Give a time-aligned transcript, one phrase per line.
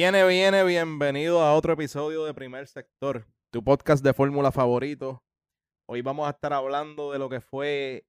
[0.00, 5.22] Viene, viene, bienvenido a otro episodio de Primer Sector, tu podcast de fórmula favorito.
[5.84, 8.06] Hoy vamos a estar hablando de lo que fue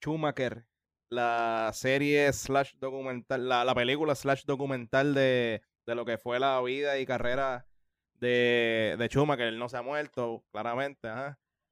[0.00, 0.64] Schumacher,
[1.10, 7.04] la serie slash documental, la, película slash documental de, lo que fue la vida y
[7.04, 7.66] carrera
[8.14, 9.48] de, de Schumacher.
[9.48, 11.06] Él no se ha muerto, claramente.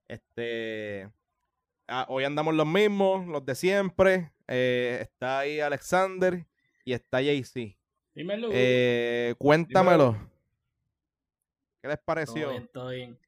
[0.09, 1.09] Este,
[1.89, 4.31] ah, hoy andamos los mismos, los de siempre.
[4.47, 6.47] Eh, está ahí Alexander
[6.85, 7.79] y está JC.
[8.15, 8.49] Dímelo.
[8.53, 10.17] Eh, cuéntamelo.
[11.83, 12.51] ¿Qué les pareció?
[12.73, 13.19] Todo bien,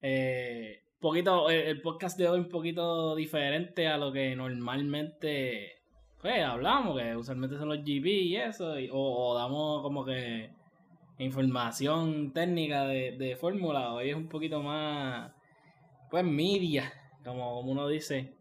[0.00, 5.82] eh, poquito, el, podcast de hoy un poquito diferente a lo que normalmente
[6.20, 10.50] pues, hablamos, que usualmente son los GB y eso, o, damos como que
[11.18, 13.92] información técnica de, de fórmula.
[13.92, 15.32] Hoy es un poquito más,
[16.10, 16.92] pues, media,
[17.24, 18.34] como uno dice.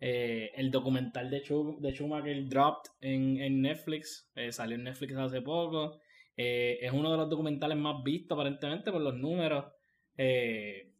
[0.00, 5.42] Eh, el documental de, de Schumacher dropped en, en Netflix, eh, salió en Netflix hace
[5.42, 5.98] poco.
[6.36, 9.64] Eh, es uno de los documentales más vistos aparentemente por los números.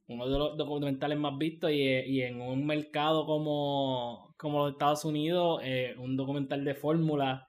[0.08, 5.62] uno de los documentales más vistos y, en un mercado como, como los Estados Unidos,
[5.98, 7.48] un documental de fórmula.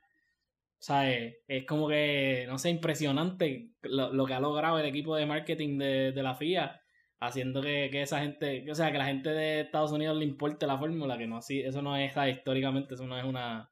[0.80, 5.16] O sea, es como que, no sé, impresionante lo, lo, que ha logrado el equipo
[5.16, 6.79] de marketing de, de la FIA
[7.20, 10.68] haciendo que, que, esa gente, o sea, que la gente de Estados Unidos le importe
[10.68, 13.72] la fórmula, que no así, eso no es históricamente, eso no es una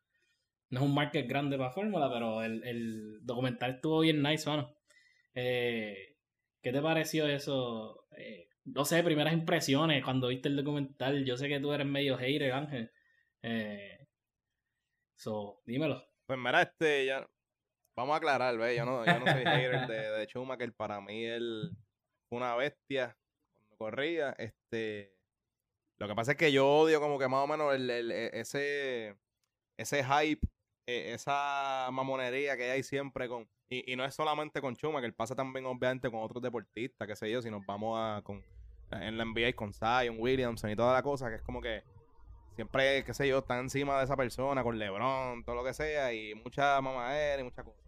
[0.70, 4.76] no es un market grande para fórmula, pero el, el, documental estuvo bien nice, mano.
[5.34, 6.18] Eh,
[6.62, 8.06] ¿Qué te pareció eso?
[8.18, 11.24] Eh, no sé, primeras impresiones cuando viste el documental.
[11.24, 12.92] Yo sé que tú eres medio hater, Ángel.
[13.44, 14.08] Eh,
[15.16, 16.04] so, dímelo.
[16.26, 17.26] Pues mira, este, ya,
[17.96, 18.78] vamos a aclarar, ¿ves?
[18.78, 20.74] Yo no, yo no soy hater de, de Schumacher.
[20.74, 21.72] Para mí él
[22.30, 23.18] una bestia
[23.78, 24.32] corría.
[24.38, 25.14] Este,
[25.98, 29.16] lo que pasa es que yo odio como que más o menos el, e, ese,
[29.78, 30.48] ese hype,
[30.86, 33.50] e, esa mamonería que hay siempre con...
[33.70, 37.32] Y, no es solamente con Chuma, que pasa también obviamente con otros deportistas, qué sé
[37.32, 38.22] yo, si nos vamos a...
[38.24, 38.44] Con,
[38.92, 41.84] en la NBA con Zion, Williamson y toda la cosa, que es como que
[42.56, 46.14] siempre, qué sé yo, está encima de esa persona, con LeBron, todo lo que sea,
[46.14, 47.82] y mucha mamadera y muchas cosas.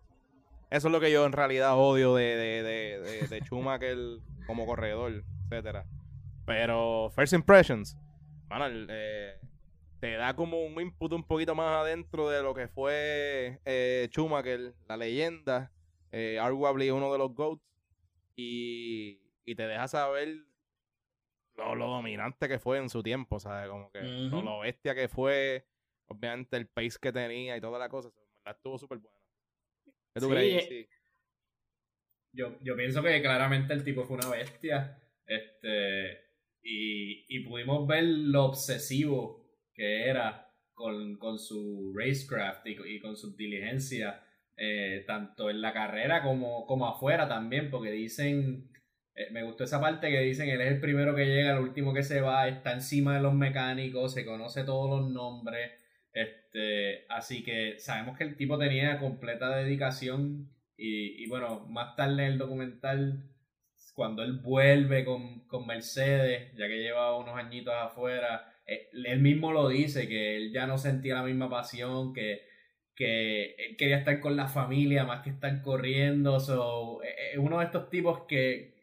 [0.70, 3.98] Eso es lo que yo en realidad odio de, de, de, de, Schumacher
[4.46, 5.86] como corredor etcétera.
[6.46, 7.98] Pero First Impressions,
[8.48, 9.40] bueno, eh,
[10.00, 14.74] te da como un input un poquito más adentro de lo que fue eh, Schumacher,
[14.88, 15.72] la leyenda,
[16.12, 17.64] eh, arguably uno de los GOATs,
[18.36, 20.46] y, te deja saber
[21.56, 23.68] lo, dominante que fue en su tiempo, ¿sabes?
[23.68, 25.66] Como que lo, bestia que fue,
[26.06, 28.10] obviamente el pace que tenía y toda la cosa,
[28.46, 29.18] estuvo súper bueno.
[30.14, 30.68] ¿Qué tú crees?
[30.68, 30.88] Sí.
[32.32, 35.00] Yo, yo pienso que claramente el tipo fue una bestia.
[35.30, 36.30] Este,
[36.64, 44.24] y, pudimos ver lo obsesivo que era con, su racecraft y, con su diligencia,
[44.58, 48.72] eh, tanto en la carrera como, como afuera también, porque dicen,
[49.14, 51.94] eh, me gustó esa parte que dicen, él es el primero que llega, el último
[51.94, 55.72] que se va, está encima de los mecánicos, se conoce todos los nombres,
[56.12, 62.26] este, así que sabemos que el tipo tenía completa dedicación y, y bueno, más tarde
[62.26, 63.30] en el documental
[64.00, 69.68] cuando él vuelve con, Mercedes, ya que lleva unos añitos afuera, eh, él mismo lo
[69.68, 72.44] dice, que él ya no sentía la misma pasión, que,
[72.96, 76.40] que él quería estar con la familia más que estar corriendo.
[76.40, 78.74] So, es eh, eh, uno de estos tipos que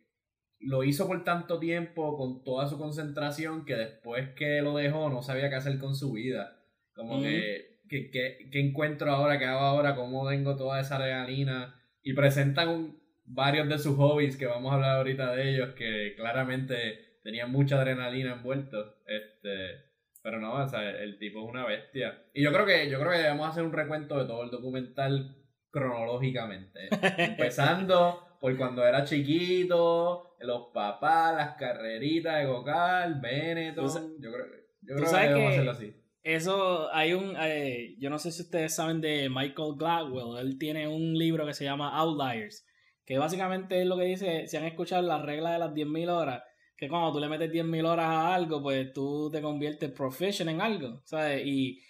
[0.60, 5.22] lo hizo por tanto tiempo, con toda su concentración, que después que lo dejó no
[5.22, 6.60] sabía qué hacer con su vida.
[6.92, 11.80] Como que, que, que, encuentro ahora, que hago ahora, cómo tengo toda esa adrenalina.
[12.02, 16.14] Y presentan un, varios de sus hobbies, que vamos a hablar ahorita de ellos, que
[16.16, 18.96] claramente tenían mucha adrenalina envuelto.
[19.06, 19.86] Este,
[20.22, 22.24] pero no, o sea, el tipo es una bestia.
[22.34, 25.36] Y yo creo que, yo creo que debemos hacer un recuento de todo el documental
[25.70, 26.88] cronológicamente.
[27.18, 34.16] Empezando por cuando era chiquito, los papás, las carreritas de Gocal, Benetton.
[34.20, 34.46] Yo creo,
[34.82, 35.94] yo creo que debemos hacerlo así.
[36.22, 40.88] Eso, hay un, eh, yo no sé si ustedes saben de Michael Gladwell, él tiene
[40.88, 42.65] un libro que se llama Outliers,
[43.06, 46.42] que básicamente es lo que dice, si han escuchado la regla de las 10.000 horas,
[46.76, 50.60] que cuando tú le metes 10.000 horas a algo, pues tú te conviertes professional en
[50.60, 51.46] algo, ¿sabes?
[51.46, 51.80] Y,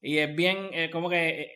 [0.00, 1.50] y es bien, como que eh,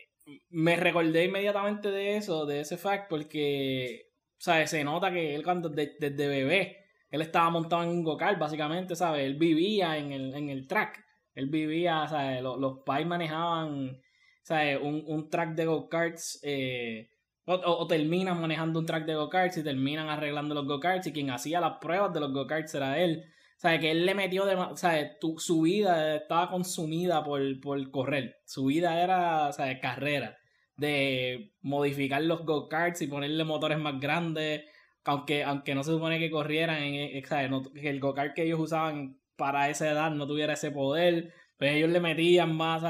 [0.51, 4.07] me recordé inmediatamente de eso, de ese fact, porque,
[4.39, 4.71] ¿sabes?
[4.71, 6.79] Se nota que él cuando desde bebé,
[7.11, 9.27] él estaba montado en un go-kart, básicamente, ¿sabes?
[9.27, 11.05] Él vivía en el, en el track,
[11.35, 12.43] él vivía, ¿sabes?
[12.43, 14.01] Los, los pais manejaban,
[14.43, 14.79] ¿sabes?
[14.81, 17.11] Un, un track de go-karts, eh,
[17.45, 21.61] o, terminan manejando un track de go-karts y terminan arreglando los go-karts y quien hacía
[21.61, 23.25] las pruebas de los go-karts era él.
[23.57, 24.55] O sea, que él le metió de...
[24.57, 28.41] O sea, su vida estaba consumida por, por correr.
[28.45, 30.39] Su vida era, o sea, carrera.
[30.77, 34.65] de modificar los go-karts y ponerle motores más grandes,
[35.05, 39.69] aunque, aunque no se supone que corrieran, eh, que el go-kart que ellos usaban para
[39.71, 42.83] esa edad no tuviera ese poder, pues ellos le metían más,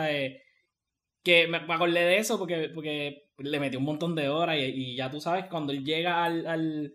[1.22, 5.11] que me, acordé de eso porque, porque le metió un montón de horas y, ya
[5.11, 6.93] tú sabes, cuando él llega al, al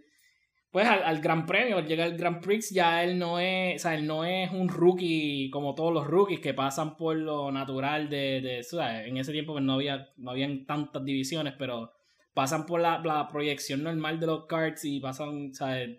[0.71, 4.05] pues al, Gran Premio, llega al Grand Prix, ya él no es, o sea, él
[4.05, 8.65] no es un rookie como todos los rookies que pasan por lo natural de, de
[9.07, 11.93] en ese tiempo pues no había, no habían tantas divisiones, pero
[12.33, 15.97] pasan por la, proyección normal de los cards y pasan, ¿sabes?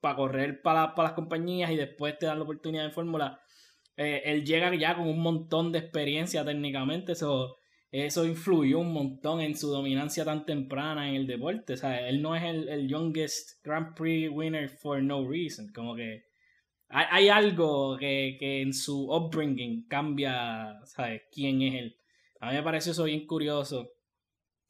[0.00, 3.40] Para correr para, para, las compañías y después te dan la oportunidad de fórmula.
[3.96, 7.56] Eh, él llega ya con un montón de experiencia técnicamente, eso
[8.04, 11.74] eso influyó un montón en su dominancia tan temprana en el deporte.
[11.74, 15.72] O sea, él no es el, el youngest Grand Prix winner for no reason.
[15.72, 16.24] Como que
[16.88, 21.22] hay, hay algo que, que, en su upbringing cambia, ¿sabes?
[21.32, 21.96] ¿Quién es él?
[22.40, 23.92] A mí me parece eso bien curioso.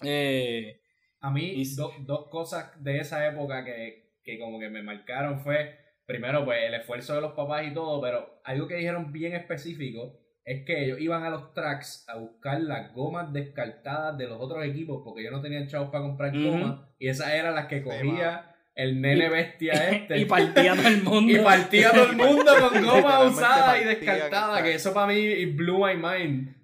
[0.02, 0.80] Eh,
[1.20, 1.64] a mí,
[2.00, 6.74] dos cosas de esa época que, que como que me marcaron fue, primero, pues el
[6.74, 11.00] esfuerzo de los papás y todo, pero algo que dijeron bien específico es que ellos
[11.00, 15.32] iban a los tracks a buscar las gomas descartadas de los otros equipos porque ellos
[15.32, 19.72] no tenían chavos para comprar gomas y esas eran las que cogía el nene bestia
[19.90, 20.18] este.
[20.20, 21.32] y partía todo el mundo.
[21.32, 25.84] y partía todo el mundo con gomas usadas y descartadas, que eso para mí blew
[25.84, 26.54] my mind.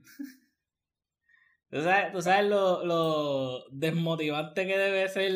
[1.68, 5.32] Tú sabes, tú sabes lo, lo, desmotivante que debe ser,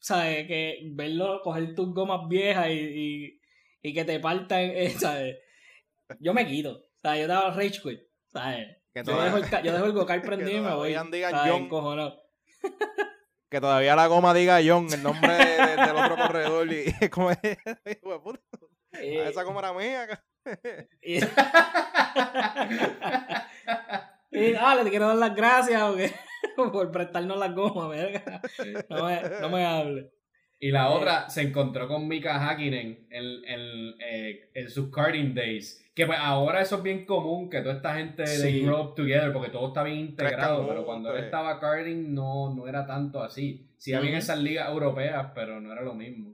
[0.00, 0.48] ¿sabes?
[0.48, 3.38] Que verlo coger tus gomas viejas y,
[3.82, 5.36] y, que te partan, ¿sabes?
[6.18, 8.00] Yo me quito sea, yo daba rage quit.
[8.34, 8.76] ¿sabes?
[8.94, 10.94] Yo, dejo el, yo dejo el go prendido y me voy.
[10.94, 11.70] John.
[13.50, 16.66] Que todavía la goma diga John, el nombre del otro corredor.
[16.72, 20.24] Y, como es, eh, esa goma era mía.
[21.00, 21.18] y,
[24.32, 26.12] y ah, le quiero dar las gracias
[26.56, 27.96] por prestarnos las gomas.
[28.88, 30.13] No me, no me hable.
[30.64, 35.34] Y la eh, otra se encontró con Mika Hakkinen en, en, eh, en, sus karting
[35.34, 35.86] days.
[35.94, 39.30] Que pues ahora eso es bien común, que toda esta gente de grow up together,
[39.30, 40.66] porque todo está bien integrado.
[40.66, 43.68] Pero cuando él estaba karting no, no era tanto así.
[43.76, 46.32] Sí había esas ligas europeas, pero no era lo mismo.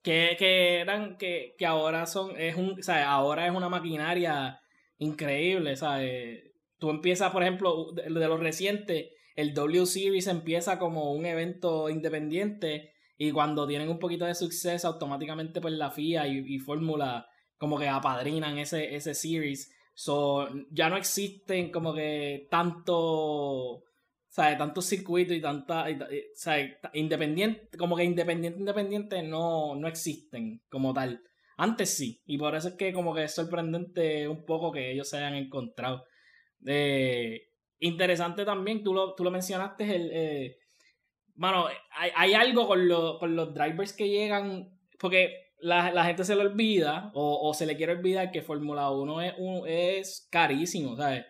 [0.00, 4.60] Que, que eran, que, que ahora son, es un, o sea, ahora es una maquinaria
[4.98, 6.44] increíble, ¿sabes?
[6.78, 11.88] Tú empiezas, por ejemplo, de, de los recientes el W Series empieza como un evento
[11.90, 17.26] independiente y cuando tienen un poquito de suceso automáticamente pues la FIA y, Fórmula
[17.56, 19.72] como que apadrinan ese, ese series.
[19.94, 23.84] So, ya no existen como que tanto,
[24.28, 24.58] ¿sabes?
[24.58, 25.86] Tantos circuitos y tanta,
[26.34, 26.72] ¿sabes?
[26.94, 31.22] Independiente, como que independiente, independiente no, no existen como tal.
[31.56, 35.08] Antes sí, y por eso es que como que es sorprendente un poco que ellos
[35.08, 36.04] se hayan encontrado.
[36.66, 37.42] Eh,
[37.80, 40.10] Interesante también, tú lo, tú lo mencionaste, el...
[40.12, 40.56] Eh,
[41.90, 42.88] hay, hay algo con,
[43.18, 47.66] con, los drivers que llegan, porque la, la gente se le olvida o, o, se
[47.66, 51.24] le quiere olvidar que Fórmula 1 es, un, es carísimo, ¿sabes?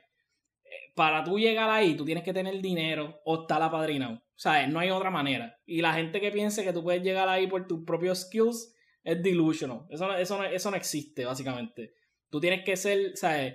[0.95, 4.69] Para tú llegar ahí, tú tienes que tener dinero o estar apadrinado, ¿sabes?
[4.69, 5.57] No hay otra manera.
[5.65, 9.23] Y la gente que piense que tú puedes llegar ahí por tus propios skills es
[9.23, 9.87] delusional.
[9.89, 11.95] Eso, eso, eso no existe, básicamente.
[12.31, 13.55] Tú tienes que ser, ¿sabes?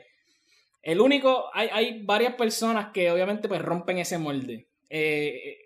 [0.81, 4.67] El único, hay, hay varias personas que obviamente pues rompen ese molde.
[4.89, 5.57] Eh,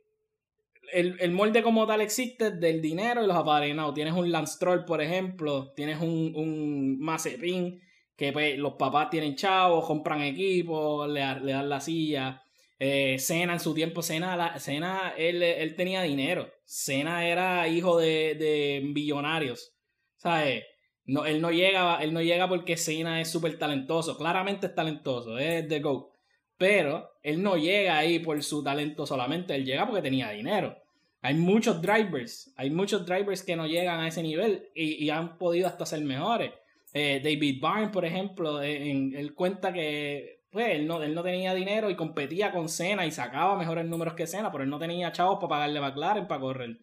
[0.91, 3.93] el, el, molde como tal existe del dinero y los apadrinados.
[3.93, 7.82] Tienes un Lance Troll, por ejemplo, tienes un, un Mazepin,
[8.15, 12.41] que pues, los papás tienen chavos, compran equipos, le, dan la silla.
[12.79, 16.51] Eh, Cena en su tiempo, Cena, la, él, él, tenía dinero.
[16.65, 19.74] Cena era hijo de, de billonarios.
[20.17, 20.63] ¿Sabes?
[21.06, 24.18] No, él no llega, él no llega porque Cena es súper talentoso.
[24.18, 26.14] Claramente es talentoso, es de GO.
[26.58, 30.78] Pero él no llega ahí por su talento solamente, él llega porque tenía dinero.
[31.22, 35.68] Hay muchos drivers, hay muchos drivers que no llegan a ese nivel y, han podido
[35.68, 36.52] hasta ser mejores.
[36.94, 41.54] Eh, David Byrne, por ejemplo, eh, él cuenta que pues, él, no, él no tenía
[41.54, 45.12] dinero y competía con Cena y sacaba mejores números que Cena, pero él no tenía
[45.12, 46.78] chavos para pagarle a McLaren para correr.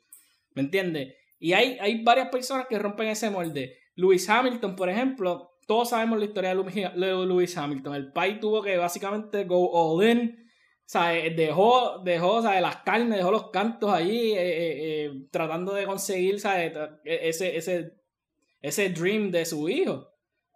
[0.55, 1.15] ¿Me entiendes?
[1.39, 3.79] Y hay, hay varias personas que rompen ese molde.
[4.01, 7.95] Lewis Hamilton, por ejemplo, todos sabemos la historia de Lewis Hamilton.
[7.95, 10.37] El pai tuvo que básicamente go all in.
[10.41, 15.85] O sea, eh, dejó, dejó las carnes, dejó los cantos allí, eh, eh, tratando de
[15.85, 16.37] conseguir
[17.05, 17.93] ese, ese,
[18.61, 20.09] ese dream de su hijo.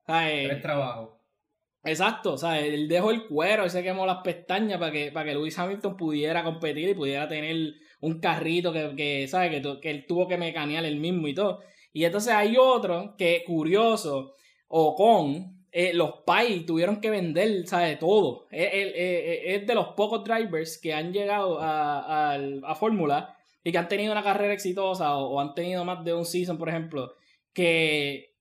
[0.09, 1.21] El trabajo.
[1.85, 5.27] Exacto, o sea, él dejó el cuero, él se quemó las pestañas para que, para
[5.27, 10.07] que Lewis Hamilton pudiera competir y pudiera tener un carrito que, que, que, que él
[10.09, 11.61] tuvo que mecanear él mismo y todo.
[11.95, 14.35] Y entonces hay otro que, curioso,
[14.67, 18.01] Ocon, eh, los PAI tuvieron que vender, ¿sabes?
[18.01, 18.49] Todo.
[18.51, 24.11] Es, de los pocos drivers que han llegado a, a, Fórmula y que han tenido
[24.11, 27.15] una carrera exitosa o, han tenido más de un season, por ejemplo,
[27.53, 28.35] que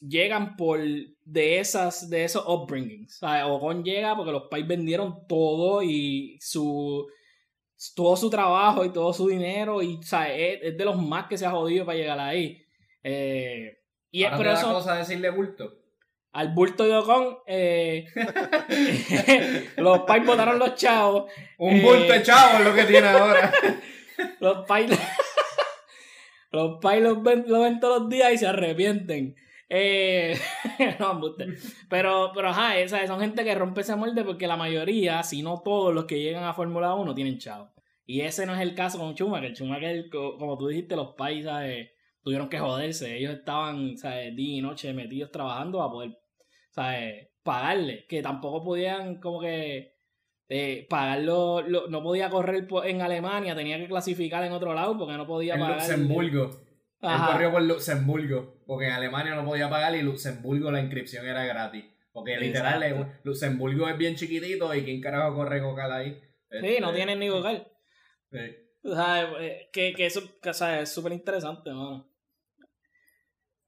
[0.00, 0.78] llegan por
[1.24, 3.18] de esas de esos upbringings.
[3.18, 3.44] ¿sabes?
[3.48, 7.08] Ocon llega porque los PAI vendieron todo y su
[7.96, 9.98] todo su trabajo y todo su dinero y.
[10.00, 12.61] Es, de los más que se ha jodido para llegar ahí.
[13.02, 13.78] Eh,
[14.10, 15.82] y es por eso cosa decirle bulto
[16.32, 18.06] al bulto de Ocon, eh,
[19.76, 21.30] los pais botaron los chavos.
[21.58, 23.52] Un bulto de eh, chavos es lo que tiene ahora.
[24.40, 24.90] los pais
[26.50, 29.36] los, pais los ven, todos los días y se arrepienten.
[29.68, 30.38] Eh,
[30.98, 31.20] no,
[31.88, 32.74] pero, pero ajá,
[33.06, 36.44] son gente que rompe ese molde porque la mayoría, si no todos los que llegan
[36.44, 37.70] a Fórmula 1 tienen chavos.
[38.04, 39.54] Y ese no es el caso con Schumacher.
[39.54, 41.46] Schumacher, como tú dijiste, los pais
[42.22, 43.16] tuvieron que joderse.
[43.16, 44.34] Ellos estaban ¿sabes?
[44.34, 46.18] día y noche metidos trabajando a poder
[46.72, 47.28] ¿sabes?
[47.42, 49.94] Pagarle, que tampoco podían como que
[50.48, 55.26] eh, pagarlo, no podía correr en Alemania, tenía que clasificar en otro lado porque no
[55.26, 55.72] podía pagar.
[55.72, 56.60] En Luxemburgo.
[57.00, 61.44] Él corrió por Luxemburgo, porque en Alemania no podía pagar y Luxemburgo la inscripción era
[61.44, 61.84] gratis.
[62.12, 66.20] Porque literal, Luxemburgo es bien chiquitito y ¿quién carajo corre Cocal ahí?
[66.50, 67.66] Sí, no tienen ni Cocal.
[68.30, 68.38] Sí.
[68.84, 70.22] O sea, eh, que, que eso
[70.80, 72.11] es súper interesante, mano.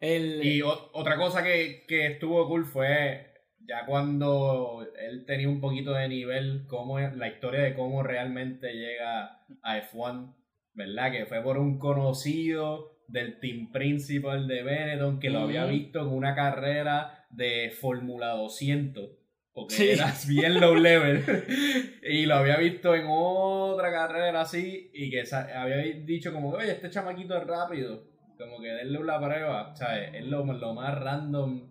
[0.05, 3.33] Y otra cosa que, estuvo cool fue
[3.67, 9.41] ya cuando él tenía un poquito de nivel, cómo, la historia de cómo realmente llega
[9.63, 10.35] a F1,
[10.75, 11.13] ¿verdad?
[11.13, 16.09] Que fue por un conocido del team principal de Benetton que lo había visto en
[16.09, 19.11] una carrera de Fórmula 200
[19.55, 21.23] porque era bien low level.
[22.03, 26.91] Y lo había visto en otra carrera así y que había dicho como oye este
[26.91, 30.15] chamaquito es rápido como que denle una prueba, ¿sabes?
[30.15, 31.69] Es lo, lo más random,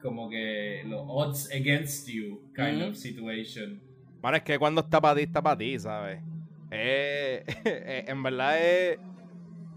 [0.00, 3.80] como que los odds against you kind of situation.
[4.20, 6.20] Bueno, es que cuando está para ti, está para ti, ¿sabes?
[6.70, 7.44] Eh,
[8.08, 8.98] en verdad es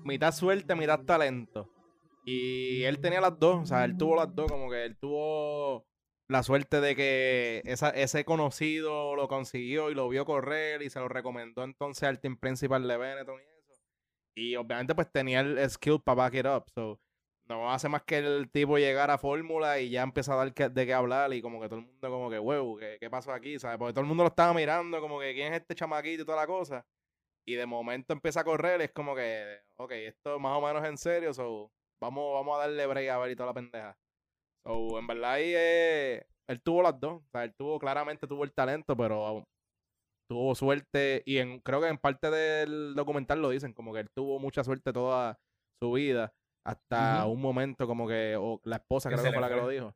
[0.04, 1.70] mitad suerte, mitad talento.
[2.26, 5.86] Y él tenía las dos, o sea, él tuvo las dos, como que él tuvo
[6.28, 11.00] la suerte de que esa, ese conocido lo consiguió y lo vio correr y se
[11.00, 13.40] lo recomendó entonces al team principal de Benetton
[14.36, 16.66] y obviamente pues tenía el skill para back it up.
[16.74, 17.00] So,
[17.48, 20.86] no hace más que el tipo llegar a fórmula y ya empieza a dar de
[20.86, 23.60] qué hablar y como que todo el mundo como que, huevo, ¿qué, ¿qué, pasó aquí?
[23.60, 23.78] ¿Sabes?
[23.78, 26.38] Porque todo el mundo lo estaba mirando como que quién es este chamaquito y toda
[26.42, 26.86] la cosa.
[27.46, 30.98] Y de momento empieza a correr, es como que, ok, esto más o menos en
[30.98, 33.98] serio, so, vamos, vamos a darle break a ver y toda la pendeja.
[34.64, 37.22] So, en verdad ahí eh, él tuvo las dos.
[37.24, 39.46] O sea, él tuvo, claramente tuvo el talento, pero
[40.30, 44.10] tuvo suerte y en, creo que en parte del documental lo dicen, como que él
[44.14, 45.40] tuvo mucha suerte toda
[45.82, 46.34] su vida
[46.66, 49.96] hasta un momento como que, o la esposa creo que fue la que lo dijo,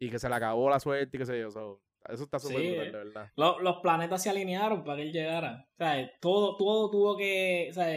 [0.00, 1.48] y que se le acabó la suerte y qué sé yo.
[1.48, 3.32] eso está súper sí, de verdad.
[3.36, 5.66] los planetas se alinearon para que él llegara.
[5.72, 7.96] O sea, todo, todo tuvo que, o sea,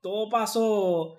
[0.00, 1.18] todo pasó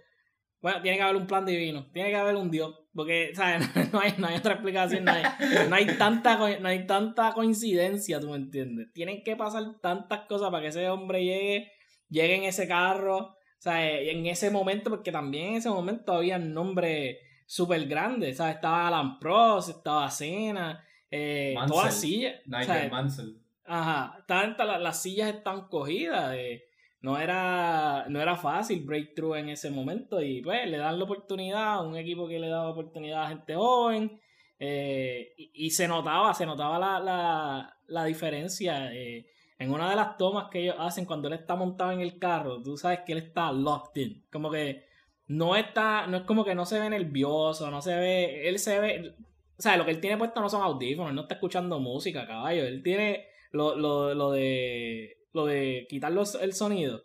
[0.62, 3.67] bueno, tiene que haber un plan divino, tiene que haber un Dios, porque ¿sabes?
[3.93, 5.24] No, hay, no hay otra explicación, no hay,
[5.69, 8.91] no hay, tanta, no hay tanta coincidencia, tú me entiendes.
[8.93, 11.72] Tienen que pasar tantas cosas para que ese hombre llegue,
[12.10, 16.38] llegue en ese carro, o sea, en ese momento, porque también en ese momento había
[16.38, 18.55] nombres súper grandes, ¿sabes?
[18.55, 22.36] Estaba Alan Prost, estaba Cena, eh, todas las sillas.
[22.46, 23.41] Nigel Mansell.
[23.65, 26.34] Ajá, las, las sillas están cogidas.
[26.36, 26.63] Eh,
[27.01, 31.75] no era, no era fácil breakthrough en ese momento y pues le dan la oportunidad
[31.75, 34.20] a un equipo que le da oportunidad a gente joven
[34.60, 39.27] eh, y, se notaba, se notaba la, la, diferencia eh,
[39.58, 42.62] en una de las tomas que ellos hacen cuando él está montado en el carro,
[42.62, 44.84] tú sabes que él está locked in, como que
[45.27, 48.79] no está, no es como que no se ve nervioso, no se ve, él se
[48.82, 49.15] ve,
[49.58, 52.27] o sea, lo que él tiene puesto no son audífonos, él no está escuchando música,
[52.27, 57.03] caballo, él tiene lo, lo, lo de lo de quitar el sonido.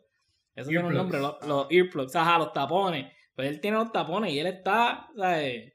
[0.55, 3.13] Eso tiene un nombre, los, earplugs, ajá, los tapones.
[3.35, 5.73] Pues él tiene los tapones y él está, ¿sabes?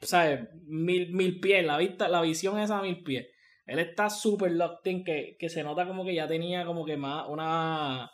[0.00, 0.48] ¿sabes?
[0.64, 3.26] Mil, mil pies, la vista, la visión es a mil pies.
[3.66, 6.96] Él está súper locked in que, que se nota como que ya tenía como que
[6.96, 8.10] más una...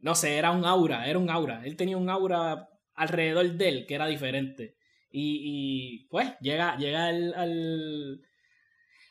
[0.00, 1.62] No sé, era un aura, era un aura.
[1.64, 4.76] Él tenía un aura alrededor de él que era diferente.
[5.10, 8.20] Y, y pues llega, llega al, al,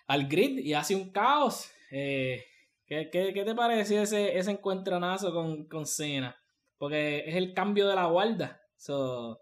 [0.08, 1.72] al grid y hace un caos.
[1.92, 2.46] Eh,
[2.86, 6.36] ¿Qué, te pareció ese, ese encuentronazo con, con Cena?
[6.78, 8.62] Porque es el cambio de la guarda.
[8.76, 9.42] So,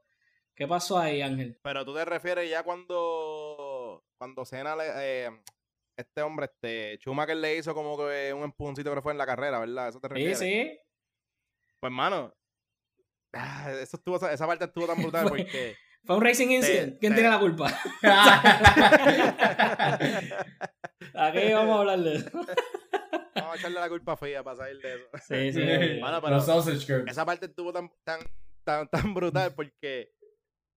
[0.56, 1.60] ¿Qué pasó ahí, Ángel?
[1.64, 5.30] Pero tú te refieres ya cuando, cuando Cena le, eh,
[5.98, 9.60] este hombre, este, Schumacher le hizo como que un empujoncito que fue en la carrera,
[9.60, 9.90] ¿verdad?
[9.90, 10.38] ¿Eso te refieres?
[10.38, 10.80] Sí, sí.
[11.80, 12.34] Pues, mano,
[13.34, 15.76] ah, eso estuvo, esa parte estuvo tan brutal porque...
[16.06, 17.00] Fue un racing incident.
[17.00, 17.68] ¿Quién te- tiene la culpa?
[21.16, 22.30] Aquí vamos a hablar de eso.
[23.36, 25.06] Vamos a echarle la culpa a Fia para salir de eso.
[25.28, 25.60] Sí, sí.
[26.02, 27.12] Pero- Los sausage curls.
[27.12, 28.20] Esa parte estuvo tan, tan,
[28.64, 30.14] tan, tan brutal porque,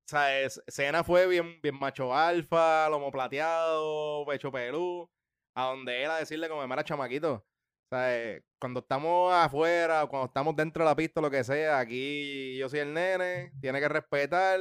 [0.09, 0.63] ¿sabes?
[0.69, 5.11] Cena fue bien, bien macho alfa, lomo plateado, pecho pelú,
[5.55, 7.47] a donde él a decirle como, mira, chamaquito,
[7.91, 8.43] ¿sabes?
[8.59, 12.69] Cuando estamos afuera, o cuando estamos dentro de la pista, lo que sea, aquí yo
[12.69, 14.59] soy el nene, tiene que respetar,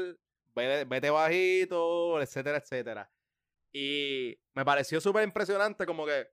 [0.55, 3.09] vete, vete bajito, etcétera, etcétera.
[3.73, 6.27] Y me pareció súper impresionante como que,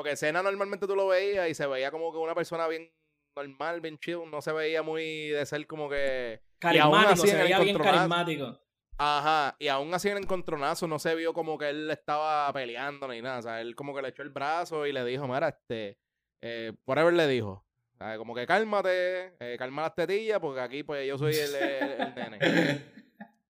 [0.00, 2.90] porque Cena normalmente tú lo veías y se veía como que una persona bien
[3.36, 6.40] normal, bien chill, no se veía muy de ser como que...
[6.58, 8.60] Carismático, se veía bien carismático.
[8.98, 13.08] Ajá, y aún así en el encontronazo no se vio como que él estaba peleando
[13.08, 15.48] ni nada, o sea, él como que le echó el brazo y le dijo, mira,
[15.48, 15.96] este,
[16.42, 17.64] eh, whatever le dijo,
[17.94, 21.54] o sea, como que cálmate, eh, calma las tetillas, porque aquí pues yo soy el,
[21.54, 22.84] el- el nene.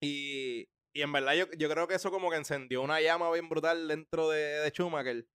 [0.00, 3.48] Y, y en verdad yo, yo creo que eso como que encendió una llama bien
[3.48, 5.26] brutal dentro de, de Schumacher.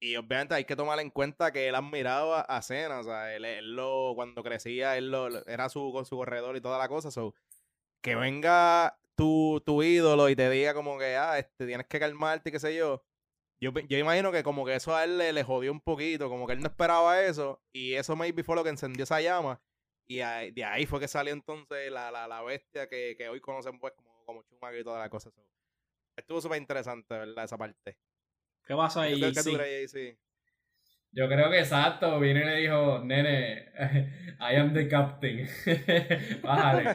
[0.00, 3.44] Y obviamente hay que tomar en cuenta que él admiraba a Cena, o sea, él,
[3.44, 7.10] él lo, cuando crecía, él lo, era su, con su corredor y toda la cosa,
[7.10, 7.34] so,
[8.00, 12.50] que venga tu, tu ídolo y te diga como que, ah, este, tienes que calmarte
[12.50, 13.04] y qué sé yo.
[13.60, 16.46] Yo, yo imagino que como que eso a él le, le jodió un poquito, como
[16.46, 19.60] que él no esperaba eso, y eso maybe fue lo que encendió esa llama,
[20.08, 23.78] y de ahí fue que salió entonces la, la, la bestia que, que hoy conocen
[23.80, 25.30] pues como, como Schumacher y toda la cosa.
[25.30, 25.44] So,
[26.16, 27.44] estuvo súper interesante, ¿verdad?
[27.44, 27.98] Esa parte.
[28.68, 29.18] ¿Qué pasó ahí?
[29.20, 29.56] ¿Qué, qué tú Sí.
[29.56, 30.16] crees, sí.
[31.12, 33.72] Yo creo que exacto, vino y le dijo, nene,
[34.40, 35.48] I am the captain.
[36.42, 36.94] Bájale.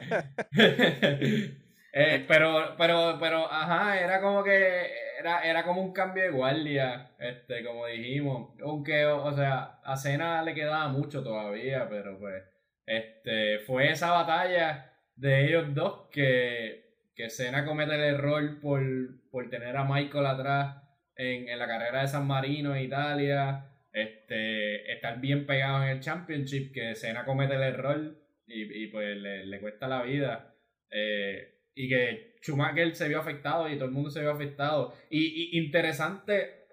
[1.96, 4.88] Eh, pero, pero, pero, ajá, era como que,
[5.20, 8.60] era, era como un cambio de guardia, este, como dijimos.
[8.64, 12.44] Aunque, o, o sea, a Cena le quedaba mucho todavía, pero pues,
[12.88, 18.82] este, fue esa batalla de ellos dos que, que Cena comete el error por,
[19.30, 20.83] por tener a Michael atrás
[21.16, 26.00] en, en la carrera de San Marino en Italia este, estar bien pegado en el
[26.00, 30.56] Championship, que Cena comete el error y, y pues le, le cuesta la vida.
[30.90, 34.94] Eh, y que Schumacher se vio afectado y todo el mundo se vio afectado.
[35.10, 36.66] Y, y interesante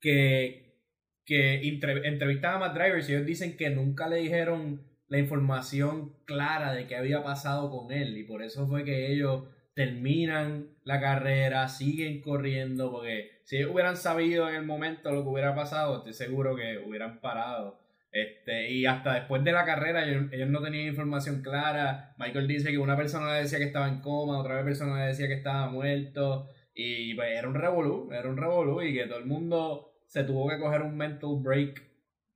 [0.00, 0.76] que,
[1.24, 6.14] que entre- entrevistan a Matt Drivers y ellos dicen que nunca le dijeron la información
[6.24, 8.16] clara de qué había pasado con él.
[8.16, 14.48] Y por eso fue que ellos terminan la carrera, siguen corriendo, porque si hubieran sabido
[14.48, 17.78] en el momento lo que hubiera pasado, estoy seguro que hubieran parado.
[18.12, 22.12] Este, y hasta después de la carrera ellos, ellos no tenían información clara.
[22.18, 25.28] Michael dice que una persona le decía que estaba en coma, otra persona le decía
[25.28, 26.48] que estaba muerto.
[26.74, 30.48] Y pues, era un revolú, era un revolú y que todo el mundo se tuvo
[30.48, 31.89] que coger un mental break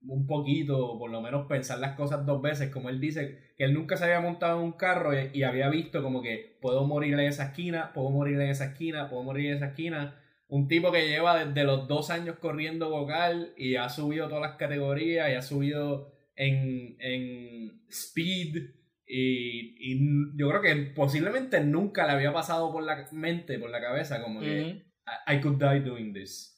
[0.07, 3.73] un poquito, por lo menos pensar las cosas dos veces, como él dice, que él
[3.73, 7.13] nunca se había montado en un carro y, y había visto como que puedo morir
[7.13, 10.21] en esa esquina, puedo morir en esa esquina, puedo morir en esa esquina.
[10.47, 14.57] Un tipo que lleva desde los dos años corriendo vocal y ha subido todas las
[14.57, 18.69] categorías y ha subido en, en speed
[19.07, 19.99] y, y
[20.37, 24.39] yo creo que posiblemente nunca le había pasado por la mente, por la cabeza, como
[24.39, 24.83] que.
[25.27, 26.51] I, I could die doing this.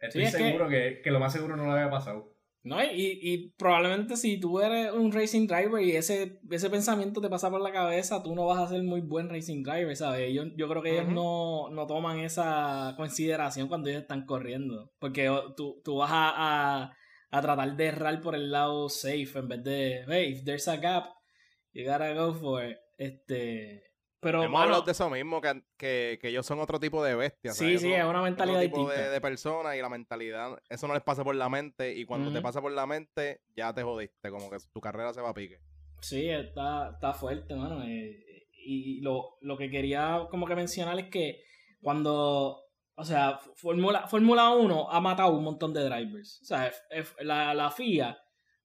[0.00, 1.00] Estoy Sí, es que- seguro que...
[1.02, 2.37] Que, lo más seguro no le había pasado.
[2.68, 7.30] No, y, y probablemente si tú eres un racing driver y ese, ese pensamiento te
[7.30, 10.34] pasa por la cabeza, tú no vas a ser muy buen racing driver, ¿sabes?
[10.34, 14.92] Yo, yo creo que ellos no, no toman esa consideración cuando ellos están corriendo.
[14.98, 16.92] Porque tú, tú vas a, a,
[17.30, 20.76] a tratar de errar por el lado safe en vez de, hey, if there's a
[20.76, 21.06] gap,
[21.72, 22.76] you gotta go for it.
[22.98, 23.87] Este,
[24.20, 27.14] pero, Hemos mano, hablado de eso mismo, que, que, que ellos son otro tipo de
[27.14, 27.56] bestias.
[27.56, 30.94] Sí, sí, es una mentalidad otro tipo de, de personas y la mentalidad, eso no
[30.94, 34.30] les pasa por la mente y cuando te pasa por la mente ya te jodiste,
[34.30, 35.60] como que tu carrera se va a pique.
[36.00, 37.82] Sí, está, está fuerte, mano.
[37.84, 38.24] eh,
[38.64, 41.42] y lo, lo que quería como que mencionar es que
[41.80, 42.60] cuando,
[42.96, 46.40] o sea, Fórmula Fórmula 1 ha matado un montón de drivers.
[46.42, 48.18] O sea, F- F- la, la FIA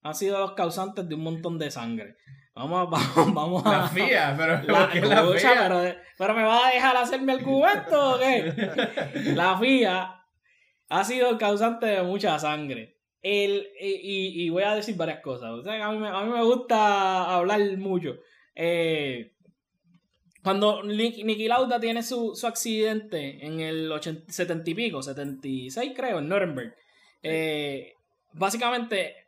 [0.04, 2.16] ha sido los causantes de un montón de sangre.
[2.56, 2.86] Vamos, a-
[3.16, 3.72] vamos, vamos a...
[3.80, 5.68] La FIA, pero La, ¿por qué la escucha, FIA?
[5.68, 8.54] pero, pero me va a dejar hacerme el cubierto o qué?
[9.36, 10.24] La FIA
[10.90, 12.98] ha sido el causante de mucha sangre.
[13.22, 15.50] El, y, voy a decir varias cosas.
[15.52, 18.18] O sea, a, mí, me- a mí me gusta hablar mucho.
[18.54, 19.32] Eh,
[20.44, 25.94] cuando Nick- Niki Lauda tiene su, su accidente en el 80, 70 y pico, 76
[25.96, 26.76] creo, en Nuremberg.
[27.24, 27.94] eh,
[28.34, 29.23] básicamente,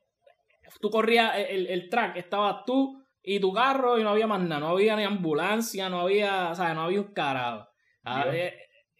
[0.79, 4.59] tú corrías el, el track, estabas tú y tu carro y no había más nada.
[4.59, 7.67] No había ni ambulancia, no había, o sea, no había un carajo.
[8.03, 8.35] Ah, Dios.
[8.35, 8.53] eh,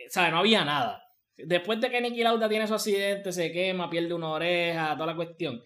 [0.08, 1.02] o sea, no había nada.
[1.38, 5.16] Después de que Nicky Lauda tiene su accidente, se quema, pierde una oreja, toda la
[5.16, 5.62] cuestión.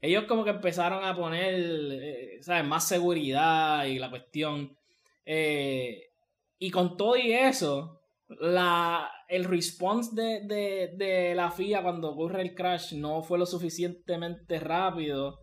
[0.00, 2.64] Ellos como que empezaron a poner, eh, ¿sabes?
[2.64, 4.76] Más seguridad y la cuestión.
[5.24, 6.10] Eh,
[6.58, 8.02] y con todo y eso,
[8.40, 13.46] la, el response de, de, de la FIA cuando ocurre el crash no fue lo
[13.46, 15.38] suficientemente rápido,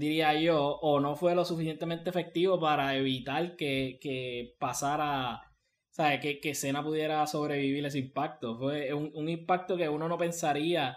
[0.00, 5.42] diría yo, o no fue lo suficientemente efectivo para evitar que, que pasara,
[5.90, 6.20] ¿sabes?
[6.20, 8.58] Que, que Senna pudiera sobrevivir ese impacto.
[8.58, 10.96] Fue un, un impacto que uno no pensaría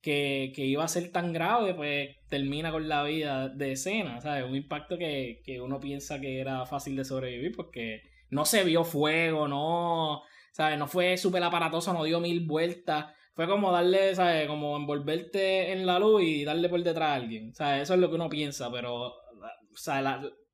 [0.00, 4.44] que, que, iba a ser tan grave, pues termina con la vida de Senna, ¿sabes?
[4.44, 8.84] Un impacto que, que uno piensa que era fácil de sobrevivir porque no se vio
[8.84, 10.78] fuego, no ¿sabes?
[10.78, 13.06] No fue súper aparatoso, no dio mil vueltas.
[13.38, 14.48] Fue como darle, ¿sabes?
[14.48, 17.54] Como envolverte en la luz y darle por detrás a alguien.
[17.54, 17.82] ¿Sabes?
[17.82, 19.14] Eso es lo que uno piensa, pero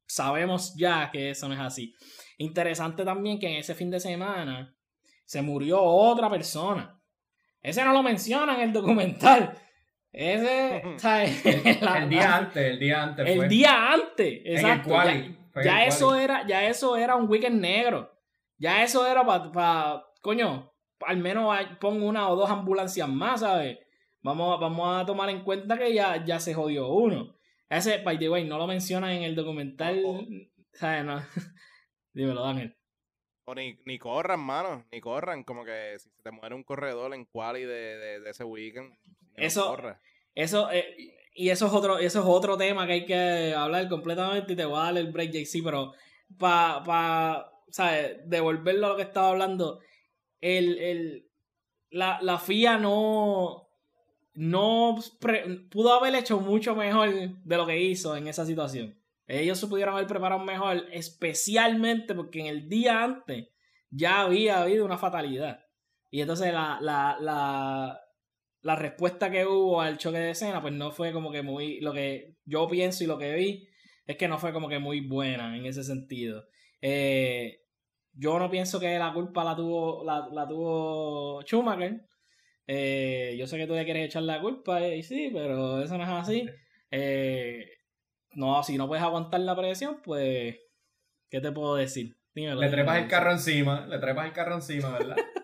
[0.07, 1.95] sabemos ya que eso no es así.
[2.37, 4.77] Interesante también que en ese fin de semana
[5.25, 7.01] se murió otra persona.
[7.63, 9.57] Ese no lo menciona en el documental.
[10.13, 11.43] Ese, ¿sabes?
[11.47, 11.63] el,
[12.11, 13.27] día antes, el día antes.
[13.27, 14.95] El día antes, exacto.
[15.65, 18.13] ya, eso era, ya eso era un weekend negro.
[18.59, 23.79] Ya eso era para, coño, al menos pongo una o dos ambulancias más, ¿sabes?
[24.23, 27.37] Vamos, vamos a tomar en cuenta que ya, ya se jodió uno.
[27.69, 30.03] Ese, by the way, no lo mencionan en el documental,
[30.73, 31.05] ¿sabes?
[31.05, 31.21] No.
[32.13, 32.77] Dímelo, Daniel.
[33.47, 35.45] O ni, ni corran, mano, ni corran.
[35.45, 38.95] Como que si se te muere un corredor en quali de, de, de ese weekend,
[39.37, 39.77] eso,
[40.35, 40.97] eso, eh,
[41.35, 44.65] y eso es otro, eso es otro tema que hay que hablar completamente y te
[44.65, 45.93] voy a dar el break, JC, pero
[46.39, 48.19] para pa, ¿sabes?
[48.25, 49.81] Devolverlo a lo que estaba hablando.
[50.45, 51.31] El, el,
[51.89, 53.67] la, la FIA no,
[54.35, 54.99] no
[55.71, 57.09] pudo haber hecho mucho mejor
[57.43, 58.95] de lo que hizo en esa situación.
[59.27, 63.49] Ellos se pudieron haber preparado mejor, especialmente porque en el día antes
[63.89, 65.65] ya había habido una fatalidad.
[66.11, 67.99] Y entonces la, la, la,
[68.61, 71.81] la respuesta que hubo al choque de escena, pues no fue como que muy.
[71.81, 73.67] Lo que yo pienso y lo que vi
[74.05, 76.45] es que no fue como que muy buena en ese sentido.
[76.83, 77.64] Eh,
[78.15, 82.07] yo no pienso que la culpa la tuvo, la, tuvo Schumacher.
[82.67, 86.05] Eh, yo sé que tú le quieres echar la culpa, y sí, pero eso no
[86.05, 86.49] es así.
[86.91, 87.67] Eh,
[88.33, 90.57] no, si no puedes aguantar la presión, pues,
[91.29, 92.17] ¿qué te puedo decir?
[92.35, 95.17] le trepas el carro encima, le trepas el carro encima, ¿verdad?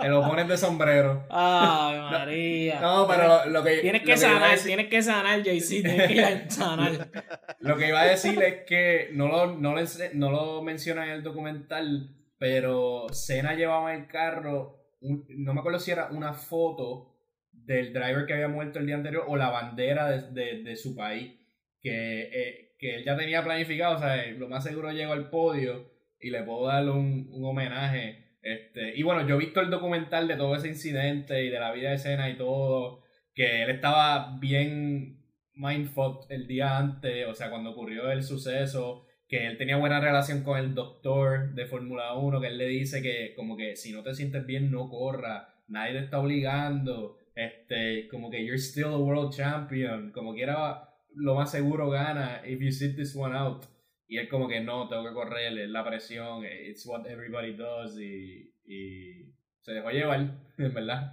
[0.00, 1.26] Te lo pones de sombrero.
[1.30, 2.80] Ay, María.
[2.80, 3.78] No, pero lo, que.
[3.78, 5.82] Tienes que sanar, tienes que sanar, JC.
[5.82, 7.08] Tienes que sanar.
[7.60, 9.74] Lo que iba a decir es que no lo, no,
[10.14, 15.78] no lo menciona en el documental, pero Cena llevaba en el carro, no me acuerdo
[15.78, 17.14] si era una foto
[17.52, 21.32] del driver que había muerto el día anterior o la bandera de, de, su país,
[21.80, 25.90] que, eh, que él ya tenía planificado, o sea, lo más seguro llego al podio
[26.20, 30.28] y le puedo dar un, un homenaje este, y bueno, yo he visto el documental
[30.28, 33.02] de todo ese incidente y de la vida de escena y todo,
[33.34, 39.46] que él estaba bien mindfucked el día antes, o sea, cuando ocurrió el suceso, que
[39.46, 43.34] él tenía buena relación con el doctor de Fórmula 1, que él le dice que
[43.34, 48.30] como que si no te sientes bien no corra, nadie te está obligando, este, como
[48.30, 52.96] que you're still a world champion, como quiera lo más seguro gana if you sit
[52.96, 53.64] this one out.
[54.06, 57.98] Y él como que no, tengo que correr, es la presión, it's what everybody does
[57.98, 60.20] y, y se dejó llevar,
[60.58, 61.12] en verdad.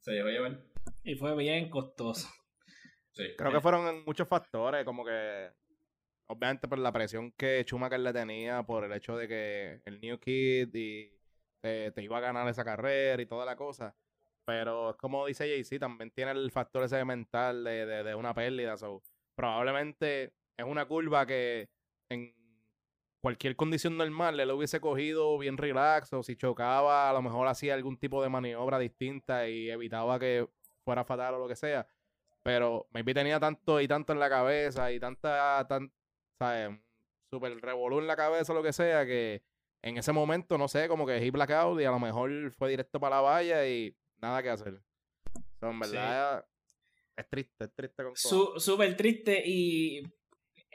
[0.00, 0.64] Se dejó llevar.
[1.02, 2.28] Y fue bien costoso.
[3.12, 3.24] Sí.
[3.38, 5.50] Creo que fueron muchos factores, como que
[6.26, 10.18] obviamente por la presión que Schumacher le tenía por el hecho de que el New
[10.18, 11.12] Kid y
[11.60, 13.94] te, iba a ganar esa carrera y toda la cosa.
[14.44, 18.34] Pero es como dice Jay-Z, también tiene el factor ese mental de, de, de una
[18.34, 18.76] pérdida.
[18.76, 19.02] So,
[19.36, 21.68] probablemente es una curva que
[22.14, 22.34] en
[23.20, 27.48] cualquier condición normal le lo hubiese cogido bien relax o si chocaba a lo mejor
[27.48, 30.46] hacía algún tipo de maniobra distinta y evitaba que
[30.84, 31.86] fuera fatal o lo que sea.
[32.42, 35.90] Pero maybe tenía tanto y tanto en la cabeza y tanta, tan,
[36.38, 36.78] ¿sabes?
[37.30, 39.42] Super revolú en la cabeza o lo que sea que
[39.80, 43.00] en ese momento, no sé, como que he blackout y a lo mejor fue directo
[43.00, 44.82] para la valla y nada que hacer.
[45.62, 46.46] en verdad,
[47.16, 50.02] es triste, es triste con Súper triste y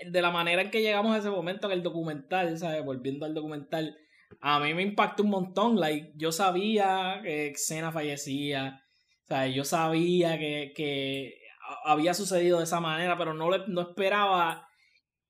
[0.05, 2.83] de la manera en que llegamos a ese momento en el documental, ¿sabes?
[2.83, 3.97] Volviendo al documental,
[4.41, 5.79] a mí me impactó un montón.
[5.79, 8.83] Like, yo sabía que Xena fallecía,
[9.27, 9.55] ¿sabes?
[9.55, 11.39] Yo sabía que, que
[11.83, 14.67] había sucedido de esa manera, pero no, no esperaba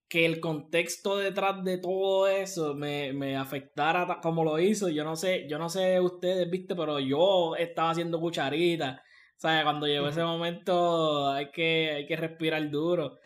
[0.09, 4.89] que el contexto detrás de todo eso me, me, afectara como lo hizo.
[4.89, 9.03] Yo no sé, yo no sé ustedes, viste, pero yo estaba haciendo cucharita.
[9.37, 9.63] ¿Sabes?
[9.63, 13.19] Cuando llegó ese momento hay que, hay que respirar duro.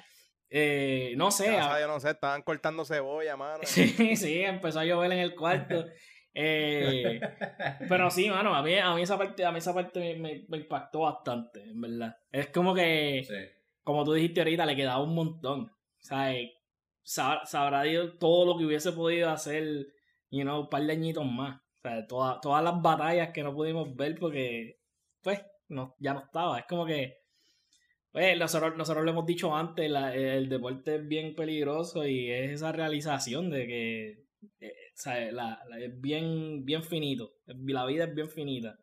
[0.55, 1.51] Eh, no sé.
[1.51, 3.61] yo no sé, estaban cortando cebolla, mano.
[3.63, 5.87] Sí, sí, empezó a llover en el cuarto.
[6.35, 7.19] Eh,
[7.89, 10.57] pero sí, mano, a mí, a mí esa parte, a mí esa parte me, me,
[10.57, 12.15] impactó bastante, en verdad.
[12.31, 13.27] Es como que,
[13.83, 15.71] como tú dijiste ahorita, le quedaba un montón.
[15.97, 16.51] ¿Sabes?
[17.01, 19.87] Sabrá Dios todo lo que hubiese podido hacer
[20.29, 21.61] you know, un par de añitos más.
[21.77, 24.79] O sea, todas las batallas que no pudimos ver porque,
[25.23, 26.59] pues, no, ya no estaba.
[26.59, 27.22] Es como que,
[28.13, 32.71] pues, nosotros, nosotros lo hemos dicho antes, el deporte es bien peligroso y es esa
[32.71, 34.23] realización de que,
[34.59, 37.33] eh, la, es bien, bien finito.
[37.47, 38.77] La vida es bien finita.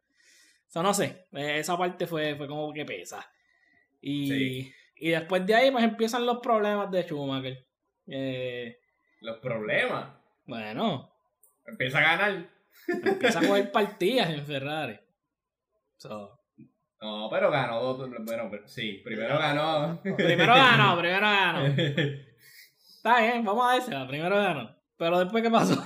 [0.67, 3.25] O sea, no sé, eh, esa parte fue, fue como que pesa.
[4.01, 7.67] Y, y después de ahí, pues empiezan los problemas de Schumacher.
[8.09, 8.81] Eh,
[9.21, 10.13] los problemas.
[10.45, 11.09] Bueno.
[11.67, 12.51] Empieza a ganar.
[12.89, 14.99] Empieza a coger partidas en Ferrari.
[17.01, 18.11] No, pero ganó dos.
[18.25, 20.01] Bueno, sí, primero ganó.
[20.17, 21.67] Primero ganó, primero ganó.
[21.67, 24.77] Está bien, vamos a decirlo, primero ganó.
[24.99, 25.83] Pero después, ¿qué pasó?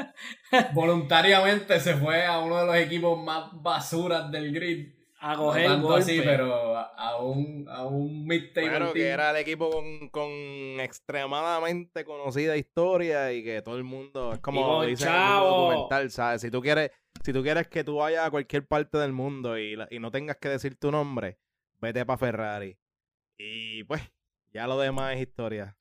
[0.74, 4.92] Voluntariamente se fue a uno de los equipos más basuras del grid
[5.24, 9.70] a coger no así, pero a un, a un mid-table que era el equipo
[10.10, 10.30] con,
[10.80, 16.40] extremadamente conocida historia y que todo el mundo es como dice documental, ¿sabes?
[16.40, 16.90] Si tú quieres,
[17.22, 20.38] si tú quieres que tú vayas a cualquier parte del mundo y, y no tengas
[20.38, 21.38] que decir tu nombre,
[21.80, 22.76] vete para Ferrari.
[23.38, 24.02] Y pues,
[24.52, 25.76] ya lo demás es historia.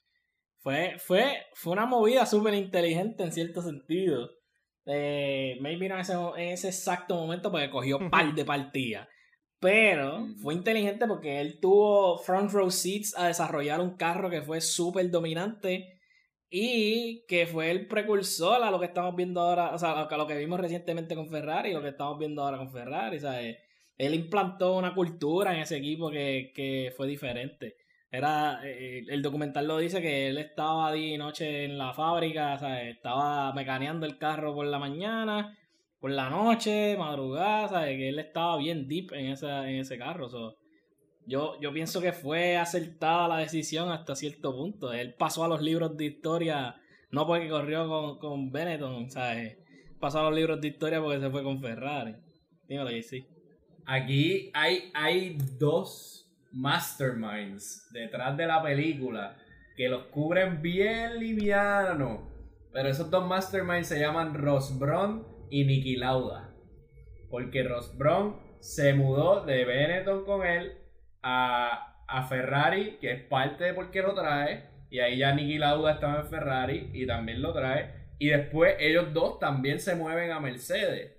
[0.59, 4.29] Fue, fue, fue una movida súper inteligente en cierto sentido.
[4.85, 9.07] Eh, maybe en ese, en ese exacto momento porque cogió un par de partidas.
[9.61, 14.59] Pero fue inteligente porque él tuvo front row seats a desarrollar un carro que fue
[14.59, 15.99] súper dominante
[16.49, 20.25] y que fue el precursor a lo que estamos viendo ahora, o sea, a lo
[20.25, 23.57] que vimos recientemente con Ferrari y lo que estamos viendo ahora con Ferrari, ¿sabes?
[23.97, 27.75] Él implantó una cultura en ese equipo que, fue diferente.
[28.09, 32.57] Era, eh, el documental lo dice que él estaba día y noche en la fábrica,
[32.57, 32.95] ¿sabes?
[32.95, 35.55] Estaba mecaneando el carro por la mañana
[36.01, 37.95] por la noche, madrugada, ¿sabes?
[37.95, 40.27] Que él estaba bien deep en, en ese carro.
[41.27, 44.91] yo, yo pienso que fue acertada la decisión hasta cierto punto.
[44.91, 46.75] Él pasó a los libros de historia,
[47.11, 49.59] no porque corrió con, con Benetton, ¿sabes?
[49.99, 52.15] Pasó a los libros de historia porque se fue con Ferrari.
[52.67, 53.27] Dímelo, sí.
[53.85, 59.37] Aquí hay, hay dos masterminds detrás de la película
[59.77, 62.27] que los cubren bien liviano.
[62.73, 66.49] Pero esos dos masterminds se llaman Ross Brown y Nicky Lauda.
[67.29, 70.77] Porque Ross Brown se mudó de Benetton con él
[71.21, 74.71] a, a Ferrari, que es parte de por qué lo trae.
[74.89, 78.01] Y ahí ya Nicky Lauda estaba en Ferrari y también lo trae.
[78.17, 81.11] Y después ellos dos también se mueven a Mercedes.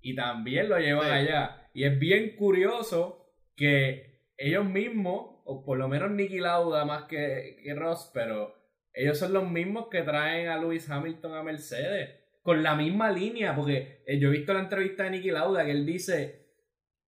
[0.00, 1.68] Y también lo llevan allá.
[1.72, 7.60] Y es bien curioso que ellos mismos, o por lo menos Nicky Lauda más que,
[7.62, 8.54] que Ross, pero
[8.92, 13.56] ellos son los mismos que traen a Lewis Hamilton a Mercedes con la misma línea,
[13.56, 16.44] porque eh, yo he visto la entrevista de Nicky Lauda que él dice,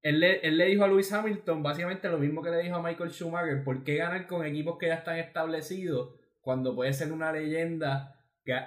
[0.00, 2.82] él le, él le dijo a Lewis Hamilton básicamente lo mismo que le dijo a
[2.82, 7.32] Michael Schumacher, ¿por qué ganar con equipos que ya están establecidos cuando puede ser una
[7.32, 8.18] leyenda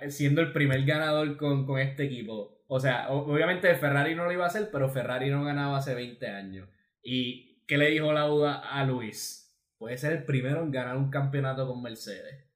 [0.09, 2.63] siendo el primer ganador con, con este equipo?
[2.67, 6.27] O sea, obviamente Ferrari no lo iba a hacer, pero Ferrari no ganaba hace 20
[6.27, 6.69] años.
[7.01, 9.59] ¿Y qué le dijo Lauda a Luis?
[9.79, 12.48] Puede ser el primero en ganar un campeonato con Mercedes.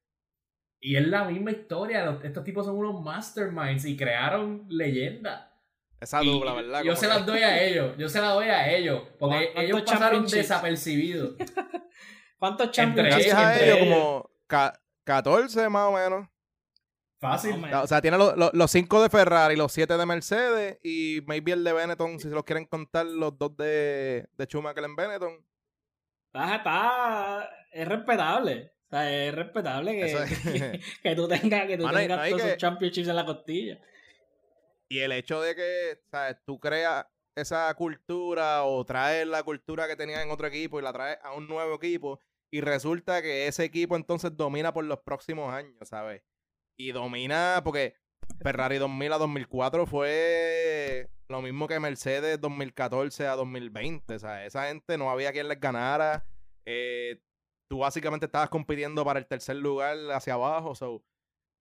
[0.84, 2.20] Y es la misma historia.
[2.22, 5.50] Estos tipos son unos masterminds y crearon leyenda.
[5.98, 6.82] Esa dupla, ¿verdad?
[6.82, 7.96] Yo se las doy a ellos.
[7.96, 9.00] Yo se las doy a ellos.
[9.18, 11.36] Porque ellos pasaron desapercibidos.
[12.38, 13.78] ¿Cuántos champions a ellos?
[13.78, 14.30] Como
[15.04, 16.28] 14 más o menos.
[17.18, 17.64] Fácil.
[17.64, 21.72] o sea, tiene los 5 de Ferrari, los 7 de Mercedes y maybe el de
[21.72, 25.32] Benetton, si se los quieren contar, los dos de, de Schumacher en Benetton.
[26.26, 32.56] Está, está, es respetable es respetable que, que, tú tengas, que tú tengas todos esos
[32.56, 33.80] championships en la costilla.
[34.88, 36.36] Y el hecho de que ¿sabes?
[36.44, 40.92] tú creas esa cultura o traes la cultura que tenías en otro equipo y la
[40.92, 42.20] traes a un nuevo equipo
[42.50, 46.22] y resulta que ese equipo entonces domina por los próximos años, ¿sabes?
[46.76, 47.96] Y domina porque
[48.40, 54.96] Ferrari 2000 a 2004 fue lo mismo que Mercedes 2014 a 2020, sea Esa gente
[54.98, 56.24] no había quien les ganara.
[56.64, 57.20] Eh,
[57.68, 60.74] tú básicamente estabas compitiendo para el tercer lugar hacia abajo.
[60.74, 61.04] So,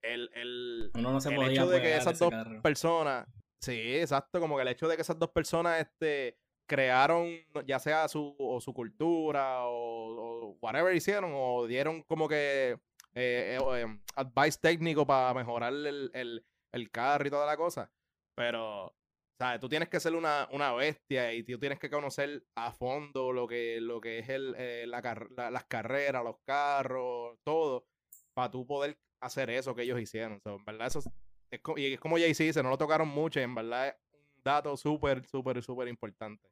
[0.01, 3.27] el, el, no se el hecho de que esas dos personas,
[3.61, 6.37] sí, exacto, como que el hecho de que esas dos personas este,
[6.67, 7.29] crearon
[7.65, 12.79] ya sea su, o su cultura o, whatever hicieron o dieron como que
[13.15, 17.91] eh, eh, em, advice técnico para mejorar el, el, el carro y toda la cosa.
[18.35, 18.93] Pero
[19.59, 23.81] Tú tienes que ser una, bestia y tú tienes que conocer a fondo lo que,
[23.81, 25.01] lo que es el, eh, la,
[25.51, 27.85] las carreras, los carros, todo,
[28.33, 30.41] para tú poder hacer eso que ellos hicieron.
[30.45, 30.99] en verdad, eso
[31.51, 34.43] es, y es como Jay-Z dice, no lo tocaron mucho y en verdad es un
[34.43, 36.49] dato súper, súper, súper importante.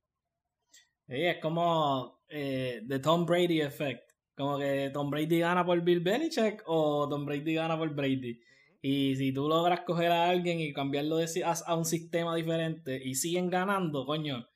[1.08, 4.12] Sí, es como eh, The Tom Brady Effect.
[4.36, 8.42] Como que Tom Brady gana por Bill Belichick o Tom Brady gana por Brady.
[8.82, 13.00] Y si tú logras coger a alguien y cambiarlo de, a, a, un sistema diferente
[13.04, 14.48] y siguen ganando, coño,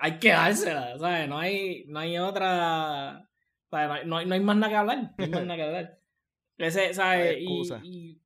[0.00, 1.28] hay que dársela, ¿sabes?
[1.28, 3.28] No hay, no hay otra.
[3.70, 4.06] ¿sabes?
[4.06, 4.98] No, hay, no hay más nada que hablar.
[5.18, 5.98] No hay más nada que hablar.
[6.58, 7.36] Ese, ¿sabes?
[7.40, 8.22] Y, y,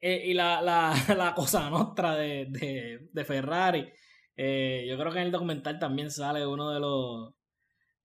[0.00, 3.88] eh, y, la, la, la cosa nuestra de, de, de Ferrari.
[4.36, 7.34] Eh, yo creo que en el documental también sale uno de los.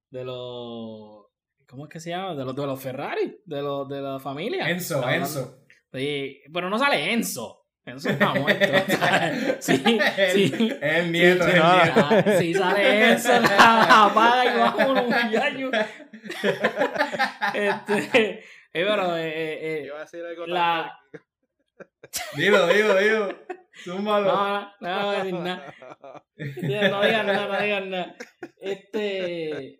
[0.09, 1.25] de los.
[1.67, 2.35] ¿Cómo es que se llama?
[2.35, 4.69] De los, de los Ferrari, de, los, de la familia.
[4.69, 5.62] Enzo, Enzo.
[5.93, 7.65] Sí, pero no sale Enzo.
[7.85, 8.65] Enzo está muerto.
[9.59, 10.77] sí, sí.
[10.81, 12.39] El nieto, sí, el nieto.
[12.39, 15.71] Sí, sale Enzo, la apaga y vámonos, muchachos.
[17.53, 20.99] este, eh, pero, eh, eh, Yo voy a decir algo la...
[22.35, 23.39] Dilo, dilo, dilo.
[23.83, 24.27] Zúmbalo.
[24.31, 25.73] No, no, no voy a decir nada.
[26.37, 28.15] No digan nada, no digan nada.
[28.59, 29.79] Este.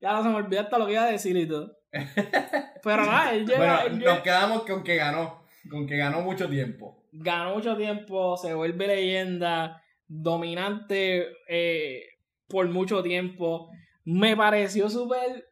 [0.00, 1.76] Ya no se me olvidó hasta lo que iba a decir y todo.
[1.90, 3.82] Pero nada, él llega.
[3.82, 5.41] Bueno, nos quedamos con que ganó.
[5.70, 7.04] Con que ganó mucho tiempo.
[7.12, 12.02] Ganó mucho tiempo, se vuelve leyenda, dominante eh,
[12.48, 13.70] por mucho tiempo.
[14.04, 15.48] Me pareció súper.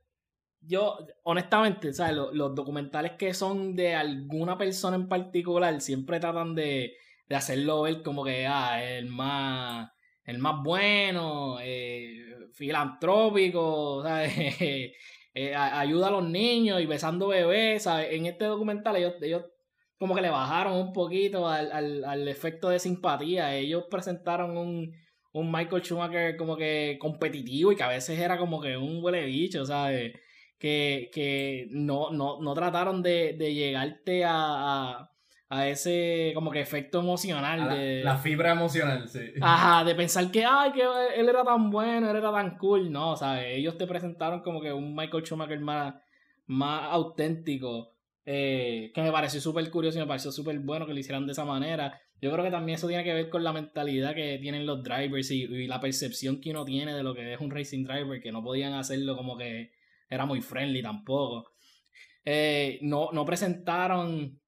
[0.62, 2.16] Yo, honestamente, ¿sabes?
[2.32, 6.94] Los, documentales que son de alguna persona en particular siempre tratan de,
[7.28, 9.90] de hacerlo ver como que ah, el más
[10.30, 14.32] el más bueno, eh, filantrópico, ¿sabes?
[15.34, 18.08] eh, ayuda a los niños y besando bebés, ¿sabes?
[18.12, 19.44] En este documental ellos, ellos
[20.00, 23.54] como que le bajaron un poquito al, al, al efecto de simpatía.
[23.54, 24.94] Ellos presentaron un,
[25.32, 29.26] un Michael Schumacher como que competitivo y que a veces era como que un huele
[29.26, 30.14] bicho, ¿sabes?
[30.58, 35.10] Que, que no, no, no trataron de, de llegarte a, a,
[35.50, 37.66] a, ese como que efecto emocional.
[37.66, 39.34] La, de, la, fibra emocional, sí.
[39.42, 40.82] Ajá, de pensar que, ay, que
[41.14, 42.90] él era tan bueno, él era tan cool.
[42.90, 43.48] No, ¿sabes?
[43.48, 45.94] Ellos te presentaron como que un Michael Schumacher más,
[46.46, 47.99] más auténtico.
[48.32, 51.32] Eh, que me pareció súper curioso y me pareció súper bueno que lo hicieran de
[51.32, 52.00] esa manera.
[52.22, 55.32] Yo creo que también eso tiene que ver con la mentalidad que tienen los drivers
[55.32, 58.40] y, la percepción que uno tiene de lo que es un racing driver, que no
[58.40, 59.72] podían hacerlo como que
[60.08, 61.50] era muy friendly tampoco.
[62.24, 64.40] Eh, no, no presentaron.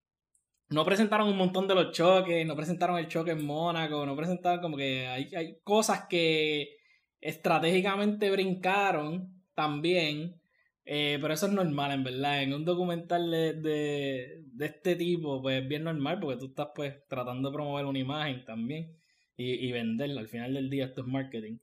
[0.69, 4.61] No presentaron un montón de los choques, no presentaron el choque en Mónaco, no presentaron
[4.61, 6.77] como que hay, hay cosas que
[7.21, 10.41] estratégicamente brincaron también
[10.85, 12.43] eh, pero eso es normal, en verdad.
[12.43, 16.69] En un documental de, de, de, este tipo, pues es bien normal porque tú estás
[16.75, 18.97] pues tratando de promover una imagen también
[19.37, 20.21] y, y venderla.
[20.21, 21.59] Al final del día esto es marketing.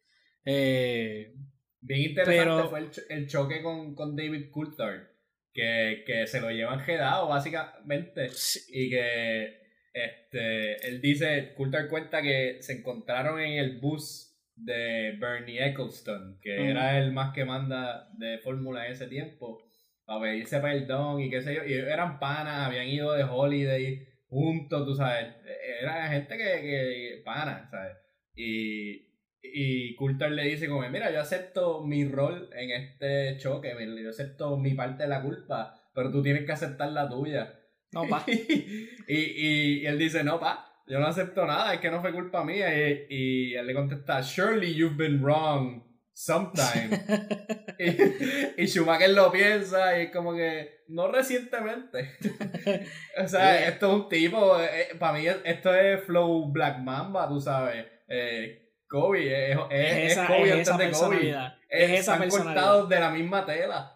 [0.45, 1.33] Eh,
[1.81, 2.69] bien interesante pero...
[2.69, 5.07] fue el, el, choque con, con David Coulthard,
[5.53, 8.59] que, que se lo llevan gedado básicamente sí.
[8.69, 9.59] y que
[9.91, 14.28] este él dice, Coulthard cuenta que se encontraron en el bus
[14.63, 19.63] de Bernie Eccleston, que era el más que manda de Fórmula en ese tiempo,
[20.05, 24.85] para pedirse perdón y qué sé yo, y eran panas, habían ido de holiday juntos,
[24.85, 25.35] tú sabes,
[25.81, 27.97] era gente que, que pana, ¿sabes?
[28.35, 29.09] Y,
[29.41, 34.57] y Coulter le dice como, mira, yo acepto mi rol en este choque, yo acepto
[34.57, 37.55] mi parte de la culpa, pero tú tienes que aceptar la tuya.
[37.91, 38.23] No, pa.
[38.27, 42.11] y, y, y él dice, no, pa, yo no acepto nada, es que no fue
[42.11, 42.73] culpa mía.
[42.75, 46.89] Y, y él le contesta, surely you've been wrong sometime.
[47.79, 52.17] y, y, Schumacher lo piensa y es como que, no recientemente.
[53.23, 57.39] o sea, esto es un tipo, eh, para mí esto es Flow Black Mamba, tú
[57.39, 57.85] sabes.
[58.07, 61.29] Eh, Kobe, es, es, es, esa, es Kobe es antes de Kobe.
[61.69, 62.53] Es, esa Están personalidad.
[62.55, 63.95] cortados de la misma tela.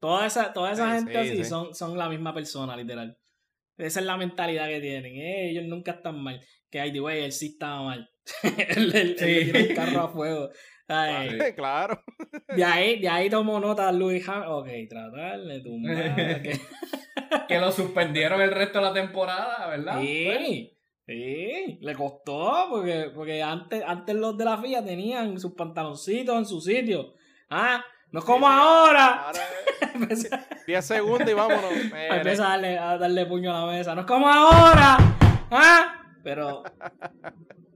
[0.00, 1.44] Toda esa, toda esa Sí, gente sí, así sí.
[1.44, 3.16] Son, son la misma persona, literal.
[3.78, 5.16] Esa es la mentalidad que tienen.
[5.16, 6.40] Eh, ellos nunca están mal.
[6.70, 8.10] Que ay, güey, él sí estaba mal.
[8.76, 9.50] él, él- Sí.
[9.54, 10.50] el carro a fuego.
[10.88, 12.02] Ay, claro.
[12.54, 14.52] de, ahí, de ahí tomó nota Louis Hamilton.
[14.52, 16.42] Ok, tratar de tumbar.
[16.42, 16.60] que-
[17.48, 19.94] Que lo suspendieron el resto de la temporada, ¿verdad?
[19.98, 20.70] Pues, Sí,
[21.06, 26.46] sí, le costó porque, porque antes, antes los de la FIA tenían sus pantaloncitos en
[26.46, 27.14] su sitio.
[27.50, 27.84] Ah,
[28.20, 28.58] no como Sí, sí.
[28.60, 29.06] ahora.
[29.26, 29.40] Ahora
[29.94, 31.72] Empieza, 10 segundos y vámonos.
[32.10, 33.94] Empieza a, darle, a darle puño a la mesa.
[33.94, 34.96] No es como ahora.
[35.50, 36.62] Ah, pero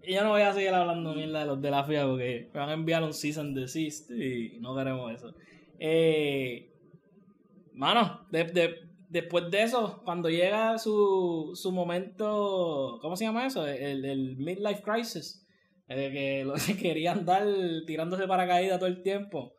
[0.03, 2.69] yo no voy a seguir hablando mierda de los de la FIA porque me van
[2.71, 5.35] a enviar un season desist y no queremos eso.
[5.79, 6.73] Eh,
[7.75, 8.75] mano, de- de-
[9.09, 13.67] después de eso, cuando llega su, su momento, ¿cómo se llama eso?
[13.67, 15.47] El, el midlife crisis,
[15.89, 17.45] eh, que lo que querían dar
[17.87, 19.55] tirándose paracaídas todo el tiempo.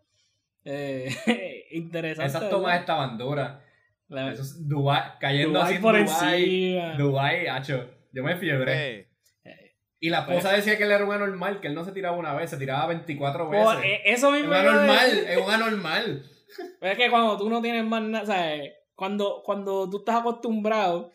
[0.66, 2.28] Eh, interesante.
[2.28, 2.58] Esas ¿verdad?
[2.58, 3.60] tomas estaban duras.
[4.08, 6.44] La- Eso es Dubai, cayendo Dubai así por Dubai.
[6.44, 6.94] encima.
[6.98, 7.90] Dubai, hacho.
[8.12, 9.08] Yo me fiebré.
[9.44, 12.18] Eh, Y la esposa decía que él era un anormal, que él no se tiraba
[12.18, 13.66] una vez, se tiraba 24 veces.
[13.66, 16.24] Por- eh, eso es mismo un iba a anormal, es un anormal.
[16.80, 18.74] Pero es que cuando tú no tienes más nada, ¿sabes?
[18.96, 21.12] Cuando, cuando tú estás acostumbrado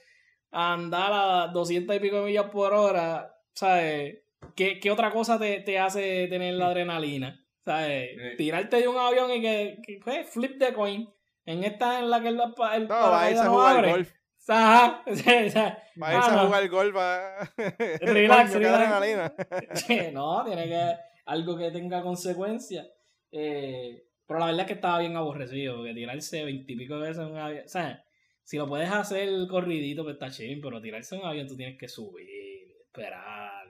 [0.53, 4.19] a andar a 200 y pico de millas por hora, ¿sabes?
[4.55, 7.44] ¿Qué, qué otra cosa te, te, hace tener la adrenalina?
[7.65, 8.11] ¿Sabes?
[8.17, 8.37] Sí.
[8.37, 11.09] Tirarte de un avión y que, que flip the coin.
[11.47, 13.91] En esta en la que el, el No, va a irse a jugar abre.
[13.91, 14.12] golf.
[14.49, 15.03] Ajá.
[15.11, 16.97] O sea, Va a irse a jugar golf.
[16.97, 17.53] Va...
[18.01, 18.53] Relax,
[19.87, 20.93] Coño, no, tiene que
[21.27, 22.87] algo que tenga consecuencias.
[23.33, 27.39] Eh, pero la verdad es que estaba bien aborrecido, porque tirarse veintipico veces en un
[27.39, 27.65] avión.
[27.65, 28.05] O sea,
[28.43, 31.79] si lo puedes hacer corridito, pues está ching, pero tirarse en un avión tú tienes
[31.79, 33.67] que subir, esperar,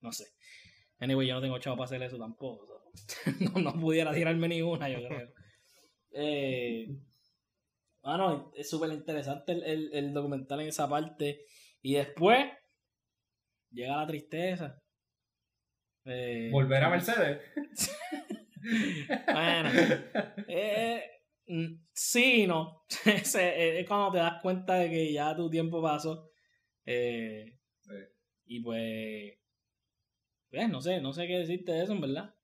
[0.00, 0.26] no sé.
[1.00, 2.77] Anyway, yo no tengo chavo para hacer eso tampoco.
[3.40, 5.32] no, no pudiera tirarme ni una, yo creo.
[6.10, 6.88] Eh,
[8.02, 11.44] bueno, es súper interesante el, el- el documental en esa parte.
[11.82, 12.46] Y después
[13.70, 14.78] llega la tristeza.
[16.04, 17.40] Eh, Volver a Mercedes.
[19.32, 19.70] Bueno,
[20.48, 21.02] eh,
[21.46, 22.84] mm, sí no.
[23.06, 26.30] Eh, es cuando te das cuenta de que ya tu tiempo pasó.
[26.84, 27.94] Eh, Sí.
[28.46, 29.34] Y pues,
[30.50, 32.34] pues, no sé, no sé qué decirte de eso, en verdad.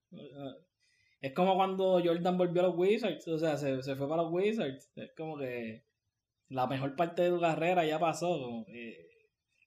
[1.21, 4.33] Es como cuando Jordan volvió a los Wizards, o sea, se, se fue para los
[4.33, 4.91] Wizards.
[4.97, 5.85] Es como que
[6.49, 8.39] la mejor parte de tu carrera ya pasó.
[8.41, 9.09] como que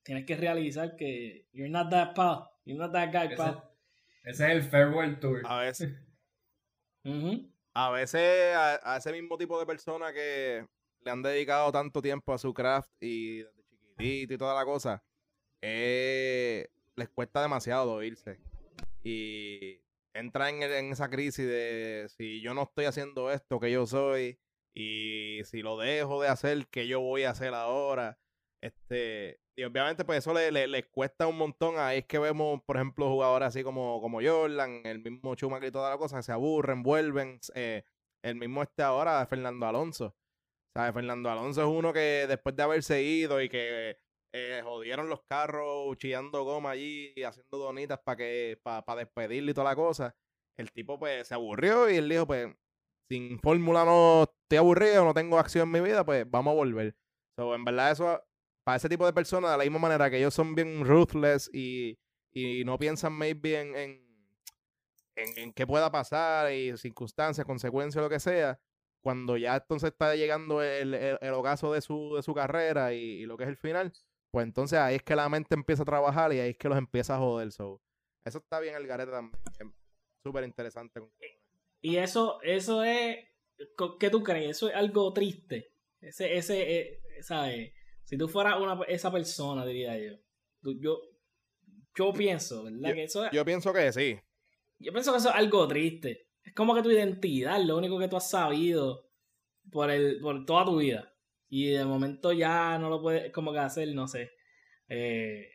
[0.04, 3.64] tienes que realizar que you're not that pal, you're not that guy, Ese, pal.
[4.24, 5.42] ese es el Farewell Tour.
[5.46, 5.94] A veces,
[7.74, 10.66] a veces a, a ese mismo tipo de personas que
[11.02, 15.04] le han dedicado tanto tiempo a su craft y desde chiquitito y toda la cosa,
[15.62, 18.40] eh, les cuesta demasiado irse.
[19.04, 19.80] Y
[20.20, 24.40] entra en, esa crisis de si yo no estoy haciendo esto que yo soy
[24.74, 28.20] y si lo dejo de hacer, ¿qué yo voy a hacer ahora?
[28.62, 31.76] Este, y obviamente pues eso le, le- cuesta un montón.
[31.80, 35.72] Ahí es que vemos, por ejemplo, jugadores así como, como Jordan, el mismo Schumacher y
[35.72, 37.40] toda la cosa, que se aburren, vuelven.
[37.56, 37.84] eh,
[38.24, 40.16] el mismo este ahora, Fernando Alonso.
[40.76, 40.94] ¿Sabes?
[40.94, 43.98] Fernando Alonso es uno que después de haberse ido y que
[44.38, 49.70] eh, jodieron los carros chillando goma allí haciendo donitas para que para despedirle y toda
[49.70, 50.16] la cosa,
[50.58, 52.56] el tipo pues se aburrió y él dijo pues
[53.10, 56.96] sin fórmula no estoy aburrido, no tengo acción en mi vida, pues vamos a volver.
[57.38, 58.22] So, en verdad eso
[58.66, 61.98] para ese tipo de personas de la misma manera que ellos son bien ruthless y,
[62.34, 64.06] y no piensan maybe en, en,
[65.16, 68.60] en, qué pueda pasar y circunstancias, consecuencias, lo que sea,
[69.02, 73.38] cuando ya entonces está llegando el, el, ocaso de su, de su carrera y lo
[73.38, 73.94] que es el final,
[74.32, 76.78] pues entonces ahí es que la mente empieza a trabajar y ahí es que los
[76.78, 77.52] empieza a joder.
[77.52, 77.82] So.
[78.26, 79.42] Eso está bien el garete también.
[80.24, 81.02] Súper interesante.
[81.82, 83.18] Y eso, eso es,
[84.00, 84.52] ¿qué tú crees?
[84.58, 85.72] Eso es algo triste.
[86.02, 87.72] Ese, ese, eh, ¿sabes?
[88.04, 90.18] Si tú fueras una, esa persona, diría yo.
[90.62, 91.00] Tú- yo,
[91.96, 92.94] yo pienso, ¿verdad?
[92.94, 94.20] que eso es- yo, Yo pienso que sí.
[94.80, 96.28] pienso que eso es algo triste.
[96.44, 99.10] Es como que tu identidad, lo único que tú has sabido
[99.72, 101.14] por, el, por toda tu vida.
[101.50, 104.32] Y de momento ya no lo puedes como que hacer, no sé.
[104.90, 105.48] Eh,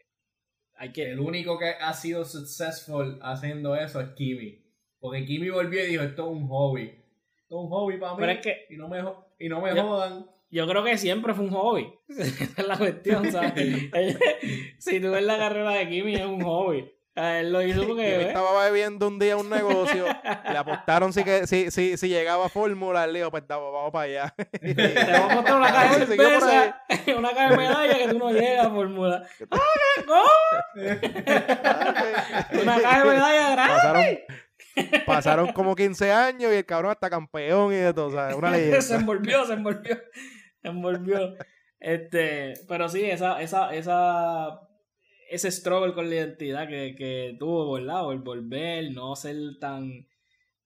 [0.76, 1.10] hay que...
[1.12, 4.62] El único que ha sido successful haciendo eso es Kimi.
[4.98, 6.84] Porque Kimi volvió y dijo, esto es un hobby.
[6.84, 8.18] Esto es un hobby para mí.
[8.20, 9.02] Pero es que Y no me,
[9.38, 10.26] y no me Yo- jodan.
[10.50, 11.92] Yo creo que siempre fue un hobby.
[12.08, 13.52] Esa es la cuestión, ¿sabes?
[14.78, 16.90] si tú ves la carrera de Kimi, es un hobby.
[17.14, 18.10] A Él lo hizo porque.
[18.10, 22.46] Yo estaba bebiendo un día un negocio, le apostaron si, que, si, si, si llegaba
[22.46, 24.34] a fórmula, él dijo, pues vamos para allá.
[24.60, 26.82] Te voy a mostrar una caja de cerveza,
[27.18, 29.22] una caja de medalla que tú no llegas a fórmula.
[29.50, 29.58] ¡Ah,
[30.06, 30.22] ¿cómo?
[32.62, 34.26] Una caja de medalla grande.
[34.74, 38.38] pasaron, pasaron como 15 años y el cabrón hasta campeón y de todo.
[38.38, 39.98] Una se envolvió, se envolvió.
[40.62, 41.36] Se envolvió.
[41.78, 44.60] Este, pero sí, esa, esa, esa,
[45.34, 48.10] ese struggle con la identidad que, que tuvo, ¿verdad?
[48.12, 50.06] El volver, no ser tan,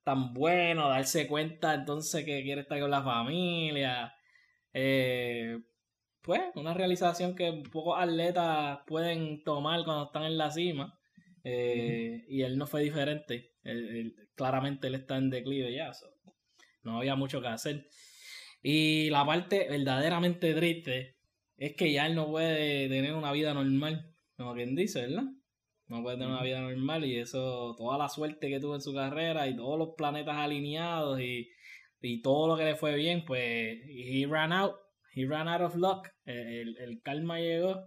[0.05, 4.15] tan bueno, darse cuenta entonces que quiere estar con la familia.
[4.73, 5.59] Eh,
[6.23, 10.99] pues, una realización que pocos atletas pueden tomar cuando están en la cima.
[11.45, 13.53] Eh, Y él no fue diferente.
[14.35, 15.93] Claramente él está en declive ya.
[15.95, 16.07] so,
[16.83, 17.87] No había mucho que hacer.
[18.63, 21.17] Y la parte verdaderamente triste
[21.57, 25.25] es que ya él no puede tener una vida normal, como quien dice, ¿verdad?
[25.89, 28.93] No puede tener una vida normal y eso, toda la suerte que tuvo en su
[28.95, 31.49] carrera y todos los planetas alineados y,
[32.01, 33.39] y todo lo que le fue bien, pues
[33.89, 34.75] he ran out,
[35.15, 37.85] he ran out of luck, el, el- karma llegó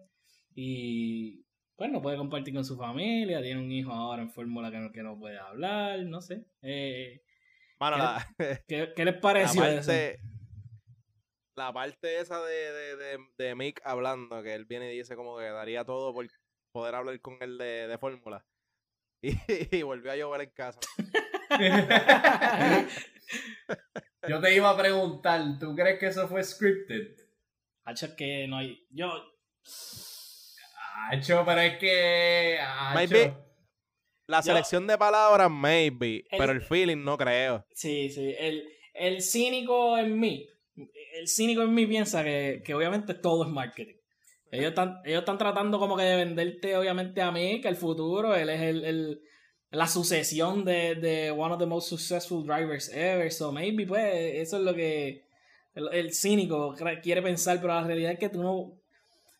[0.55, 1.43] y
[1.75, 4.91] pues no puede compartir con su familia, tiene un hijo ahora en fórmula que no,
[4.91, 6.45] que no puede hablar, no sé.
[6.61, 7.21] Eh,
[7.79, 8.27] Mano, la,
[8.67, 9.91] ¿qué, qué les la pareció eso?
[9.91, 10.19] parte,
[11.55, 15.37] la parte esa de, de, de, de Mick hablando, que él viene y dice como
[15.37, 16.25] que daría todo por
[16.71, 18.45] poder hablar con él de, de fórmula.
[19.21, 19.35] Y,
[19.77, 20.79] y volvió a llover en casa.
[24.27, 27.15] Yo te iba a preguntar, ¿tú crees que eso fue scripted?
[27.83, 28.85] Hacho, es que no hay.
[28.89, 29.11] Yo,
[31.11, 32.59] Hacho, pero es que.
[32.93, 33.33] Maybe.
[34.27, 36.25] La Yo- selección de palabras, maybe.
[36.29, 37.65] El- Pero el feeling no creo.
[37.73, 38.35] Sí, sí.
[38.37, 40.47] El, el cínico en mí,
[41.15, 43.95] el cínico en mí piensa que, que obviamente todo es marketing.
[44.51, 48.35] Ellos están, ellos están tratando como que de venderte, obviamente, a mí, que el futuro,
[48.35, 49.21] él es el, el-
[49.71, 53.31] la sucesión de, de one of the most successful drivers ever.
[53.31, 55.23] So maybe, pues, eso es lo que
[55.75, 58.73] el, el cínico quiere pensar, pero la realidad es que tú no.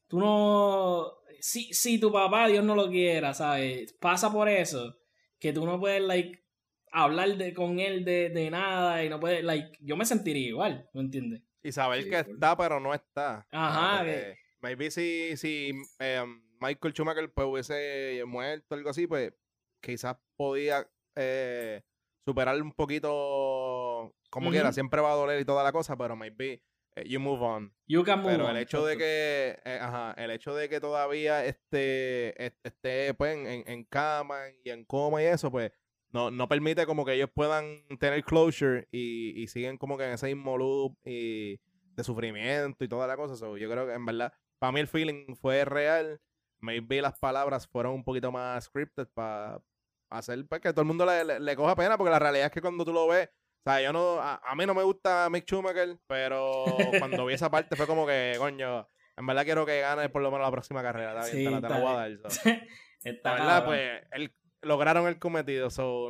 [0.07, 1.07] Tú no.
[1.39, 3.93] Si, si tu papá, Dios no lo quiera, ¿sabes?
[3.93, 4.95] Pasa por eso.
[5.39, 6.43] Que tú no puedes, like,
[6.91, 10.87] hablar de, con él de, de nada y no puedes, like, yo me sentiría igual,
[10.93, 11.41] ¿me entiendes?
[11.63, 13.47] Y saber Sí, que está, pero no está.
[13.51, 16.23] Ajá, Porque que- Maybe si, si eh,
[16.59, 19.33] Michael Schumacher pues, hubiese muerto o algo así, pues
[19.81, 21.81] quizás podía eh,
[22.25, 24.71] superar un poquito como quiera.
[24.73, 26.61] Siempre va a doler y toda la cosa, pero maybe
[26.95, 27.73] eh, you move on.
[27.87, 30.79] You can move Pero on, el hecho de que, eh, ajá, el hecho de que
[30.79, 35.71] todavía esté, est- esté pues, en, en- en cama y en coma y eso, pues,
[36.11, 40.11] no, no permite como que ellos puedan tener closure y, y siguen como que en
[40.11, 41.59] ese mismo loop y
[41.95, 43.35] de sufrimiento y toda la cosa.
[43.35, 46.19] So, yo creo que en verdad, para mí el feeling fue real.
[46.61, 49.61] Maybe las palabras fueron un poquito más scripted para
[50.09, 52.51] hacer pues, que todo el mundo le, le- le coja pena, porque la realidad es
[52.51, 55.29] que cuando tú lo ves, o sea, yo no, a, a mí no me gusta
[55.29, 56.65] Mick Schumacher, pero
[56.99, 58.85] cuando vi esa parte fue como que, coño,
[59.15, 61.11] en verdad quiero que gane por lo menos la próxima carrera.
[61.19, 62.31] Está bien, Sí, te la, te voy a dar.
[62.31, 62.49] so.
[63.03, 65.69] Está La verdad, pues, el- lograron el cometido.
[65.69, 66.09] So,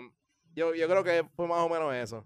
[0.56, 2.26] yo, yo creo que fue más o menos eso.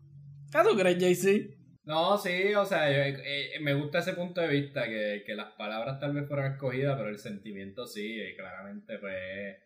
[0.51, 1.57] ¿Qué tú crees, JC?
[1.85, 5.51] No, sí, o sea, yo- eh, me gusta ese punto de vista, que, que las
[5.53, 9.57] palabras tal vez fueron escogidas, pero el sentimiento sí, eh, claramente pues es,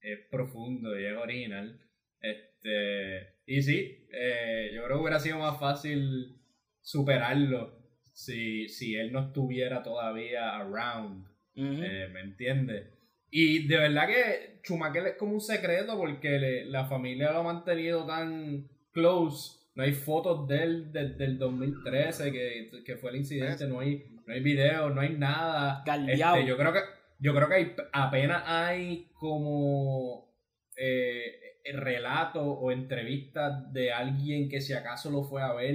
[0.00, 1.80] es profundo y es original.
[2.20, 6.36] Este, y sí, eh, yo creo que hubiera sido más fácil
[6.80, 7.76] superarlo
[8.12, 11.26] si, si él no estuviera todavía around.
[11.56, 12.88] Eh, ¿Me entiendes?
[13.30, 17.42] Y de verdad que Schumacher es como un secreto porque le- la familia lo ha
[17.42, 19.58] mantenido tan close.
[19.74, 24.04] No hay fotos de él desde el 2013, que, que fue el incidente, no hay,
[24.26, 25.82] no hay videos, no hay nada.
[26.06, 26.80] Este, yo creo que,
[27.18, 30.32] yo creo que hay- apenas hay como
[30.76, 35.74] eh, relatos o entrevistas de alguien que si acaso lo fue a ver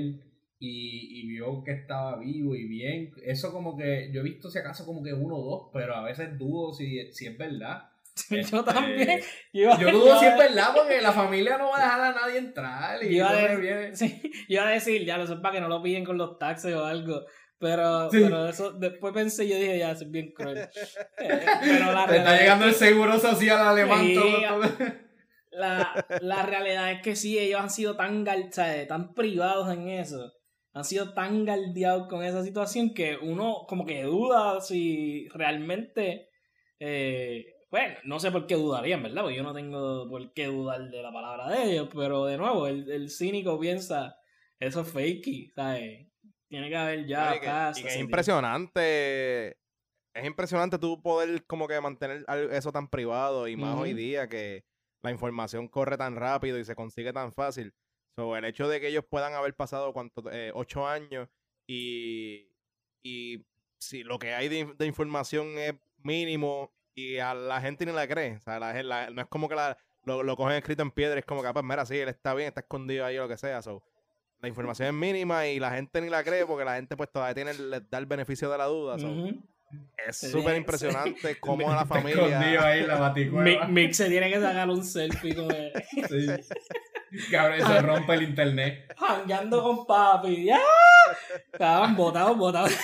[0.60, 3.12] y, y vio que estaba vivo y bien.
[3.24, 6.04] Eso como que yo he visto si acaso como que uno o dos, pero a
[6.04, 7.89] veces dudo si, si es verdad.
[8.30, 9.22] yo Este, también.
[9.54, 12.38] Yo, Yo dudo si es verdad porque la familia no va a dejar a nadie
[12.40, 13.04] entrar.
[13.04, 13.90] Y Yo iba a decir-.
[13.96, 16.38] Sí, yo iba a decir, ya lo sé para que no lo pillen con los
[16.38, 17.26] taxes o algo.
[17.60, 18.20] Pero, Sí.
[18.24, 20.58] pero eso, después pensé, yo dije, ya, eso es bien cruel.
[21.20, 24.06] Eh, pero la Te está llegando el es que- seguro social alemán.
[24.06, 24.16] Sí.
[24.16, 24.86] todo- todo.
[25.52, 28.88] la, la realidad es que sí, ellos han sido tan, ¿sabes?
[28.88, 30.32] tan privados en eso.
[30.74, 36.30] Han sido tan galdeados con esa situación que uno como que duda si realmente...
[36.80, 39.22] eh, bueno, no sé por qué dudarían, ¿verdad?
[39.22, 42.68] Porque yo no tengo por qué dudar de la palabra de ellos, pero de nuevo,
[42.68, 44.18] el, el cínico piensa,
[44.60, 46.08] eso es fakey, ¿sabes?
[46.48, 49.58] Tiene que haber ya y que, paz, y que es impresionante.
[50.14, 54.66] Es impresionante tú poder como que mantener eso tan privado y más hoy día que
[55.04, 57.74] la información corre tan rápido y se consigue tan fácil.
[58.16, 61.30] So, el hecho de que ellos puedan haber pasado cuánto, eh, ocho años
[61.68, 62.52] y,
[63.04, 63.46] y
[63.78, 66.74] si lo que hay de, de información es mínimo
[67.16, 68.36] y a la gente ni la cree.
[68.38, 71.20] O sea, la la- no es como que la- lo, lo cogen escrito en piedra,
[71.20, 73.28] es como que, ah, pues mira, sí, él está bien, está escondido ahí o lo
[73.30, 73.62] que sea.
[73.62, 73.84] So,
[74.42, 77.36] la información es mínima y la gente ni la cree porque la gente pues todavía
[77.36, 78.98] tiene el, da el beneficio de la duda.
[78.98, 79.44] so, Ujú.
[80.08, 80.58] Es Sí, súper sí.
[80.58, 82.66] impresionante cómo la Está escondido familia...
[82.66, 83.68] ahí la Mick.
[83.68, 85.72] Mick se tiene que sacar un selfie con él.
[86.10, 87.28] Sí.
[87.32, 88.94] Cabrón, se rompe el internet.
[88.98, 90.46] Jangueando con papi.
[90.46, 90.60] ¡Ya!
[91.52, 92.72] Estaban botados, botados.
[92.72, 92.78] Sí,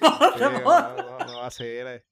[0.00, 2.02] no, no, no, así era.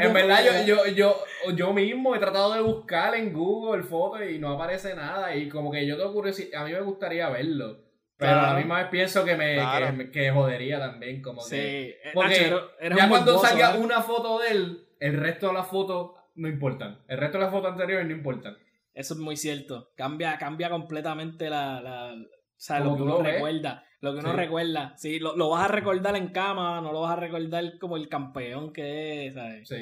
[0.00, 1.16] En verdad, yo, yo, yo,
[1.54, 5.34] yo mismo he tratado de buscar en Google fotos y no aparece nada.
[5.36, 7.78] Y como que yo tengo curiosidad, a mí me gustaría verlo.
[8.16, 9.96] Pero a la misma vez pienso que me, Claro.
[10.12, 11.22] que, jodería también.
[11.22, 11.56] Como Sí.
[11.56, 11.88] que.
[11.90, 13.78] eh, Porque Nacho, era- era ya un cuando morboso, salga ¿eh?
[13.78, 17.02] una foto de él, el resto de las fotos no importan.
[17.08, 18.56] El resto de las fotos anteriores no importan.
[18.94, 19.90] Eso es muy cierto.
[19.96, 23.32] Cambia, cambia completamente la, la- o sea, Como lo que uno lo ves.
[23.34, 23.84] recuerda.
[24.00, 24.36] Lo que uno Sí.
[24.36, 24.94] recuerda.
[24.96, 28.08] Sí, lo, lo vas a recordar en cama, no lo vas a recordar como el
[28.08, 29.68] campeón que es, ¿sabes?
[29.68, 29.76] Sí.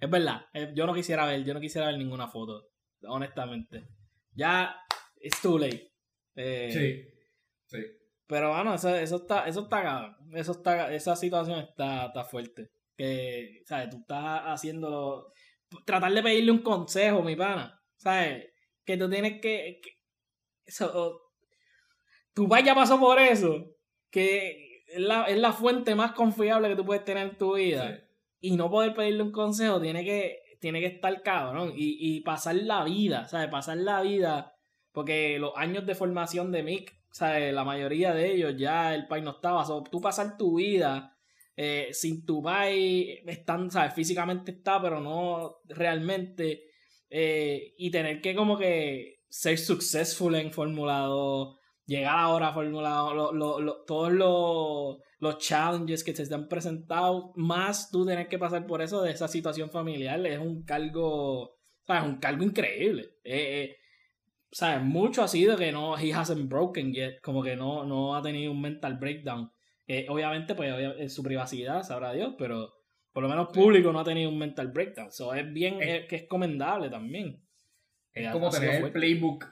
[0.00, 0.46] Es verdad.
[0.52, 2.68] eh, Yo no quisiera ver, yo no quisiera ver ninguna foto.
[3.06, 3.84] Honestamente.
[4.32, 4.76] Ya,
[5.20, 5.92] it's too late.
[6.36, 7.78] Eh, Sí.
[7.78, 7.84] Sí.
[8.26, 10.16] Pero bueno, eso, eso está, eso está.
[10.34, 12.70] Eso está, esa situación está, está fuerte.
[12.96, 13.90] Que, ¿sabes?
[13.90, 15.32] Tú estás haciéndolo.
[15.84, 17.78] Tratar de pedirle un consejo, mi pana.
[17.96, 18.46] ¿Sabes?
[18.84, 19.80] Que tú tienes que.
[19.82, 19.90] que-
[20.66, 21.20] eso,
[22.34, 23.70] tu papá ya pasó por eso.
[24.10, 27.96] Que es la, es la fuente más confiable que tú puedes tener en tu vida.
[27.96, 28.00] sí.
[28.40, 31.72] y no poder pedirle un consejo tiene que, tiene que estar cabrón.
[31.74, 33.48] Y, y pasar la vida, ¿sabes?
[33.48, 34.54] Pasar la vida.
[34.92, 37.54] Porque los años de formación de Mick, ¿sabes?
[37.54, 39.64] La mayoría de ellos ya el país no estaba.
[39.64, 41.14] So, tú pasar tu vida
[41.56, 43.94] eh, sin tu país, están, ¿sabes?
[43.94, 46.70] Físicamente está, pero no realmente.
[47.08, 51.56] Eh, y tener que como que ser successful en Fórmula 2,
[51.86, 57.90] llegar ahora a Fórmula 2, todos los, los challenges que se te han presentado, más
[57.90, 61.56] tú tener que pasar por eso de esa situación familiar, es un cargo,
[61.86, 62.04] ¿sabes?
[62.04, 63.10] Un cargo increíble.
[63.24, 63.76] Eh, eh,
[64.50, 64.82] ¿Sabes?
[64.84, 68.52] Mucho ha sido que no, he hasn't broken yet, como que no, no ha tenido
[68.52, 69.50] un mental breakdown.
[69.86, 72.72] Eh, obviamente, pues en su privacidad, sabrá Dios, pero
[73.12, 75.10] por lo menos público no ha tenido un mental breakdown.
[75.10, 77.42] So, es bien que es comendable también.
[78.12, 79.44] Es como tener el playbook,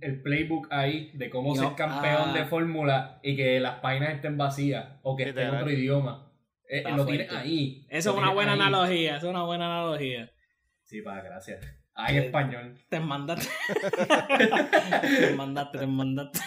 [0.00, 2.46] el playbook ahí de cómo ser campeón de ah.
[2.46, 6.32] fórmula y que las páginas estén vacías o que esté en otro idioma.
[6.68, 7.86] Eh, lo tienes ahí.
[7.90, 10.32] Eso es una buena analogía, eso es una buena analogía.
[10.84, 11.64] Sí, pa, gracias.
[11.94, 12.78] Ay, español.
[12.88, 13.48] Te mandaste.
[15.18, 16.40] te mandaste, te mandaste.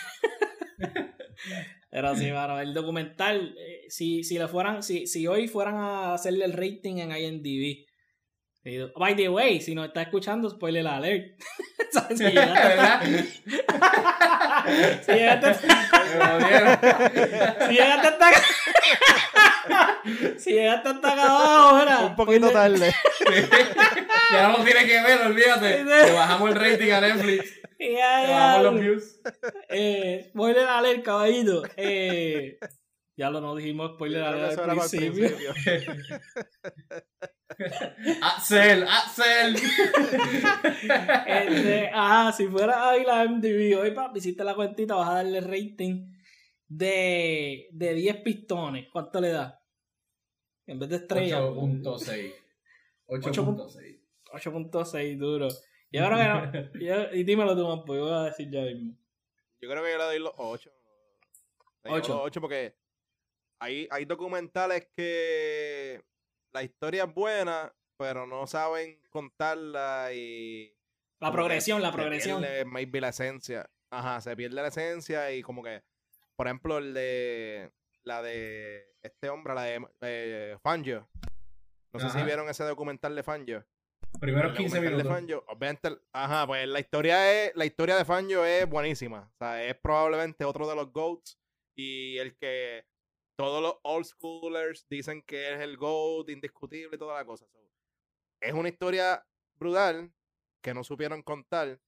[1.91, 6.13] Pero sí, mano, el documental, eh, si, si le fueran, si, si hoy fueran a
[6.13, 7.85] hacerle el rating en IMDb,
[8.97, 11.39] By the way, si nos está escuchando, spoiler alert.
[12.15, 13.23] si llegaste
[15.05, 15.53] si llegaste
[17.67, 18.31] si llegaste hasta
[20.39, 22.91] si llegaste hasta acá abajo, Un poquito tarde.
[24.31, 25.83] ya no lo tiene que ver, olvídate.
[25.83, 27.53] Le bajamos el rating a Netflix.
[27.79, 28.31] Ya, ya.
[28.31, 29.19] bajamos los views.
[29.69, 31.61] Eh, spoiler alert, caballito.
[31.77, 32.57] Eh,
[33.17, 35.29] ya lo nos dijimos spoiler al principio.
[38.21, 39.55] Axel, Axel.
[41.27, 45.39] este, ajá, si fuera ahí la MTV, hoy papi, hiciste la cuentita, vas a darle
[45.39, 46.11] rating
[46.67, 48.87] de, de 10 pistones.
[48.91, 49.61] ¿Cuánto le da?
[50.67, 51.41] En vez de estrella.
[51.41, 52.33] 8.6.
[53.07, 54.01] 8.6.
[54.33, 55.47] 8.6 duro.
[55.91, 56.69] Y ahora que no.
[56.81, 58.97] Yo, y dímelo tú, pues yo voy a decir ya mismo.
[59.61, 60.69] Yo creo que yo le doy los 8.
[61.85, 62.21] 8.
[62.23, 62.75] 8 porque
[63.59, 66.03] hay, hay documentales que
[66.53, 70.73] la historia es buena, pero no saben contarla y...
[71.19, 72.41] La progresión, la progresión.
[72.41, 73.69] Se pierde maybe la esencia.
[73.89, 75.83] Ajá, se pierde la esencia y como que,
[76.35, 77.71] por ejemplo, el de...
[78.03, 81.09] La de este hombre, la de eh, Fangio.
[81.91, 83.65] No sé si vieron ese documental de Fangio.
[84.19, 85.03] Primero 15 minutos.
[85.03, 89.31] De Fangio, obviamente, ajá, pues la historia es, la historia de Fangio es buenísima.
[89.33, 91.39] O sea, es probablemente otro de los GOATs.
[91.75, 92.85] Y el que
[93.35, 97.45] todos los old schoolers dicen que es el GOAT, indiscutible toda la cosa.
[98.41, 99.25] es una historia
[99.55, 100.11] brutal
[100.61, 101.79] que no supieron contar.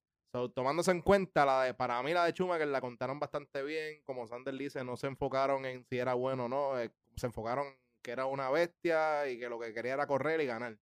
[0.54, 4.02] tomándose en cuenta, la de, para mí la de Chuma, que la contaron bastante bien.
[4.04, 6.80] Como Sander dice, no se enfocaron en si era bueno o no.
[6.80, 10.46] Eh, se enfocaron que era una bestia y que lo que quería era correr y
[10.46, 10.78] ganar.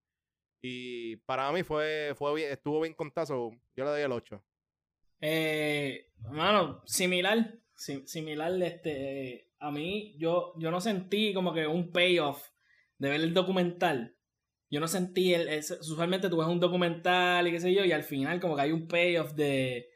[0.62, 3.52] Y para mí fue, fue estuvo bien contado.
[3.76, 4.44] Yo le doy el 8.
[5.22, 7.54] Eh, mano, similar.
[7.76, 12.50] similar, este a mí, yo, yo no sentí como que un payoff
[12.98, 14.16] de ver el documental.
[14.70, 18.04] Yo no sentí el, usualmente tú ves un documental y qué sé yo, y al
[18.04, 19.90] final como que hay un payoff de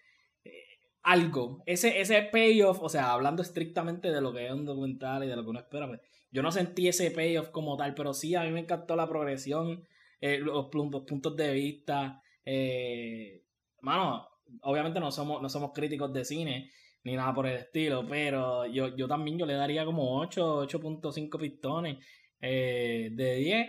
[0.43, 0.63] eh,
[1.03, 1.63] algo.
[1.65, 5.35] Ese, ese payoff, o sea, hablando estrictamente de lo que es un documental y de
[5.35, 6.01] lo que uno espera, pues,
[6.31, 9.87] yo no sentí ese payoff como tal, pero sí a mí me encantó la progresión,
[10.21, 12.21] eh, los, puntos de vista.
[12.45, 13.43] Eh,
[13.81, 14.27] mano,
[14.61, 16.71] obviamente no somos, no somos críticos de cine,
[17.03, 21.39] ni nada por el estilo, pero yo, yo también yo le daría como 8, 8.5
[21.39, 21.97] pistones
[22.41, 23.67] eh, de 10.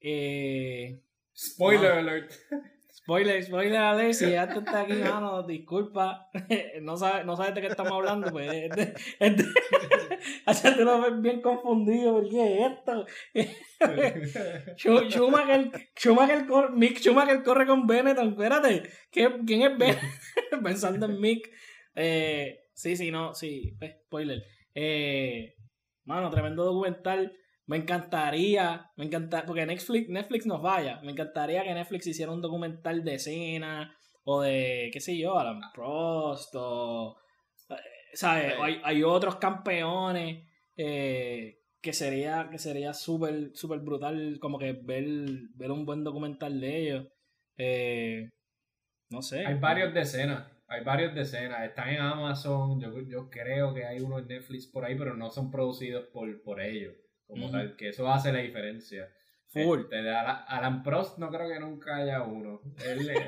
[0.00, 1.00] Eh,
[1.34, 2.32] spoiler alert.
[2.92, 6.30] Spoiler, spoiler alert, si ya tú estás aquí, mano, disculpa,
[6.80, 9.44] no sabes, no sabes de qué estamos hablando, pues, este, este,
[10.46, 13.06] hacerte lo bien confundido, porque es esto?
[15.10, 20.62] Schumacher, Schumacher, Mick Schumacher corre con Benetton, espérate, ¿quién es Benetton?
[20.62, 21.50] Pensando en Mick,
[21.96, 24.42] eh, Sí, sí, no, sí, pues, spoiler.
[24.74, 25.54] Eh,
[26.04, 27.32] mano, tremendo documental.
[27.66, 31.00] Me encantaría, me encantaría, porque Netflix, Netflix nos vaya.
[31.02, 35.60] Me encantaría que Netflix hiciera un documental de escena o de, qué sé yo, Alan
[35.72, 37.16] Prost o,
[37.70, 37.74] eh,
[38.12, 38.54] ¿sabes?
[38.60, 40.46] Hay, hay otros campeones
[40.76, 45.04] eh, que sería que sería súper súper brutal como que ver,
[45.54, 47.06] ver un buen documental de ellos.
[47.56, 48.28] Eh,
[49.10, 49.46] no sé.
[49.46, 54.00] Hay varios de escena hay varios decenas, están en Amazon, yo, yo creo que hay
[54.00, 56.94] uno en Netflix por ahí, pero no son producidos por, por ellos,
[57.26, 59.08] como tal, que eso hace la diferencia.
[59.48, 59.82] Full.
[59.82, 62.60] Este, Alan Prost no creo que nunca haya uno.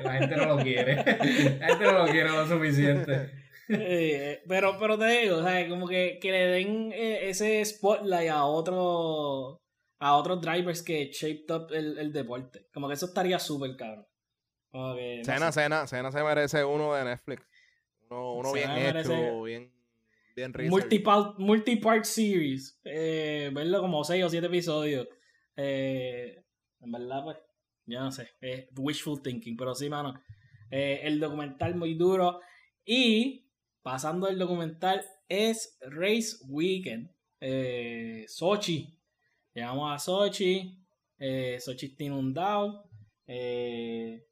[0.03, 0.95] la gente no lo quiere.
[1.59, 3.31] la gente no lo quiere lo suficiente.
[3.69, 8.29] Eh, pero, pero te digo, o sea, como que, que le den eh, ese spotlight
[8.29, 9.57] a otro
[9.99, 12.67] a otros drivers que shaped up el, el deporte.
[12.73, 14.05] Como que eso estaría súper cabrón.
[14.73, 15.61] No Cena, sé.
[15.61, 17.43] Cena, Cena se merece uno de Netflix.
[18.09, 19.71] Uno, uno bien hecho, bien,
[20.35, 20.53] bien.
[20.69, 22.79] Multipart, multipart series.
[22.83, 25.07] Eh, verlo como 6 o 7 episodios.
[25.55, 26.43] Eh,
[26.79, 27.37] en verdad, pues,
[27.85, 28.29] yo no sé.
[28.39, 30.21] Es wishful thinking, pero sí, mano.
[30.69, 32.39] Eh, el documental muy duro.
[32.85, 33.49] Y
[33.81, 37.09] pasando el documental es Race Weekend.
[37.39, 38.97] Eh, Sochi.
[39.53, 40.77] Llegamos a Sochi.
[41.17, 42.89] Eh, Sochi está inundado.
[43.25, 44.26] Eh,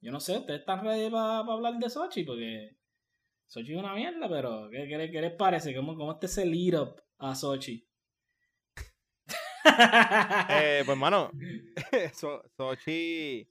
[0.00, 2.24] yo no sé, ¿ustedes están ready para hablar de Sochi?
[2.24, 2.76] Porque
[3.46, 5.74] Sochi es una mierda, pero ¿qué, qué, le- qué les parece?
[5.74, 7.84] ¿Cómo, cómo está ese lead up a Sochi?
[10.50, 11.30] Eh, pues, mano,
[12.14, 13.48] So- Sochi.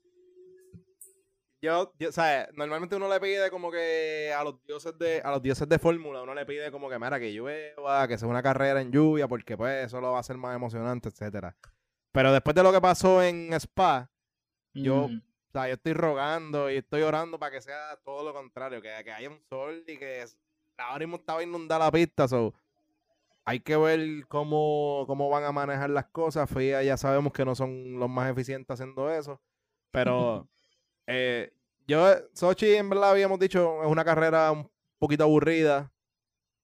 [1.61, 2.47] Yo, yo, ¿sabes?
[2.53, 6.21] Normalmente uno le pide como que a los dioses de a los dioses de fórmula,
[6.21, 9.57] uno le pide como que, mira, que llueva, que sea una carrera en lluvia, porque
[9.57, 11.57] pues eso lo va a hacer más emocionante, etcétera.
[12.11, 14.09] Pero después de lo que pasó en Spa,
[14.73, 15.21] Yo- Mm.
[15.49, 18.91] O sea, yo estoy rogando y estoy orando para que sea todo lo contrario, que,
[19.03, 20.25] que haya un sol y que
[20.77, 22.53] ahora mismo estaba inundada la pista, so
[23.45, 26.49] hay que ver cómo, cómo van a manejar las cosas.
[26.51, 29.41] FIA ya sabemos que no son los más eficientes haciendo eso,
[29.91, 30.47] pero
[31.07, 31.53] eh,
[31.87, 34.69] yo, Sochi en verdad habíamos dicho, es una carrera un
[34.99, 35.91] poquito aburrida,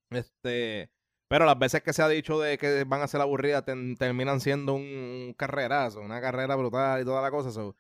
[0.10, 0.92] este,
[1.28, 4.40] pero las veces que se ha dicho de que van a ser aburridas ten- terminan
[4.42, 7.76] siendo un, un carrerazo, una carrera brutal y toda la cosa, so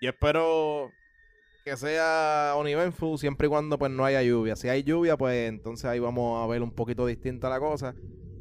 [0.00, 0.90] yo espero
[1.64, 4.54] que sea uneventful siempre y cuando pues no haya lluvia.
[4.56, 7.94] Si hay lluvia, pues entonces ahí vamos a ver un poquito distinta la cosa.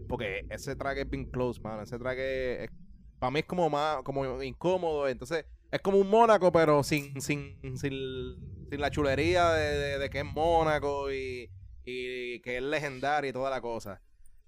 [0.07, 1.81] Porque ese track es bien close, mano.
[1.81, 2.69] Ese track es,
[3.17, 5.07] para mí es como más, como incómodo.
[5.07, 8.37] Entonces, es como un Mónaco, pero sin, sin, sin,
[8.69, 11.49] sin la chulería de, de- de que es Mónaco y,
[11.83, 13.99] y que es legendario y toda la cosa.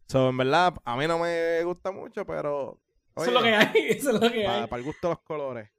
[0.07, 2.79] So, en verdad, a mí no me gusta mucho, pero.
[3.15, 5.69] Eso es lo que hay, eso es lo que Para el gusto de los colores.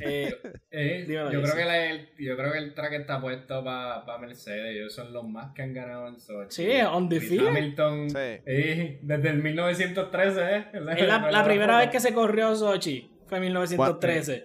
[0.00, 0.34] Eh,
[0.70, 4.18] Eh, Dímelo, yo, creo que la- el, yo creo que el track está puesto para
[4.18, 4.74] Mercedes.
[4.76, 6.50] Ellos son los más que han ganado en Sochi.
[6.64, 7.46] Sí, on the field.
[7.48, 8.10] Hamilton.
[8.10, 8.16] Sí.
[8.18, 10.64] eh, desde el 1913, ¿eh?
[10.72, 13.10] es la, la primera vez que se corrió Sochi.
[13.26, 14.44] Fue en 1913.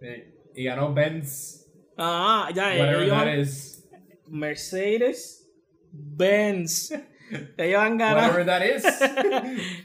[0.00, 0.06] Sí,
[0.54, 1.66] Y ganó Benz.
[1.96, 3.88] Ah, ya, Whatever ellos that han- is.
[4.28, 5.50] Mercedes
[5.92, 6.92] Benz.
[7.56, 8.32] Ellos han ganado.
[8.32, 8.84] Whatever that is.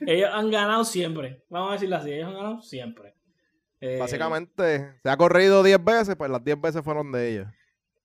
[0.07, 1.41] ellos han ganado siempre.
[1.49, 3.13] Vamos a decirlo así, ellos han ganado siempre.
[3.81, 7.47] Eh, Básicamente, se ha corrido 10 veces, pues las 10 veces fueron de ellos.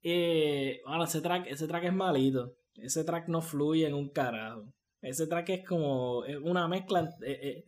[0.03, 2.55] Eh, bueno, ese track, ese track es malito.
[2.77, 4.65] Ese track no fluye en un carajo.
[5.01, 7.09] Ese track es como una mezcla.
[7.27, 7.65] eh.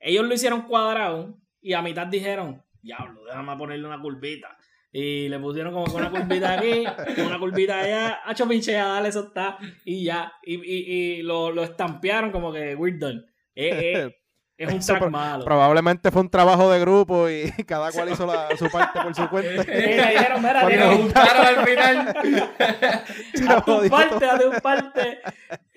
[0.00, 4.56] Ellos lo hicieron cuadrado y a mitad dijeron, diablo, déjame ponerle una curvita.
[4.90, 6.84] Y le pusieron como que una curvita aquí,
[7.26, 10.32] una curvita allá, hacho pinchea, dale, eso está, y ya.
[10.42, 13.22] Y, y, y lo, lo estampearon como que we're done.
[13.54, 14.16] Eh, eh,
[14.58, 15.44] es un track malo.
[15.44, 19.28] Probablemente fue un trabajo de grupo y cada cual hizo la- su parte por su
[19.30, 19.62] cuenta.
[19.62, 22.08] Y le dijeron, mira, juntaron al final.
[23.48, 25.18] haz tu parte, haz tu parte.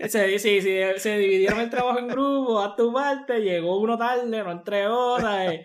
[0.07, 4.25] Se, sí, sí, se dividieron el trabajo en grupos, haz tu parte, llegó uno tarde,
[4.43, 5.61] no entregó, ¿sabes?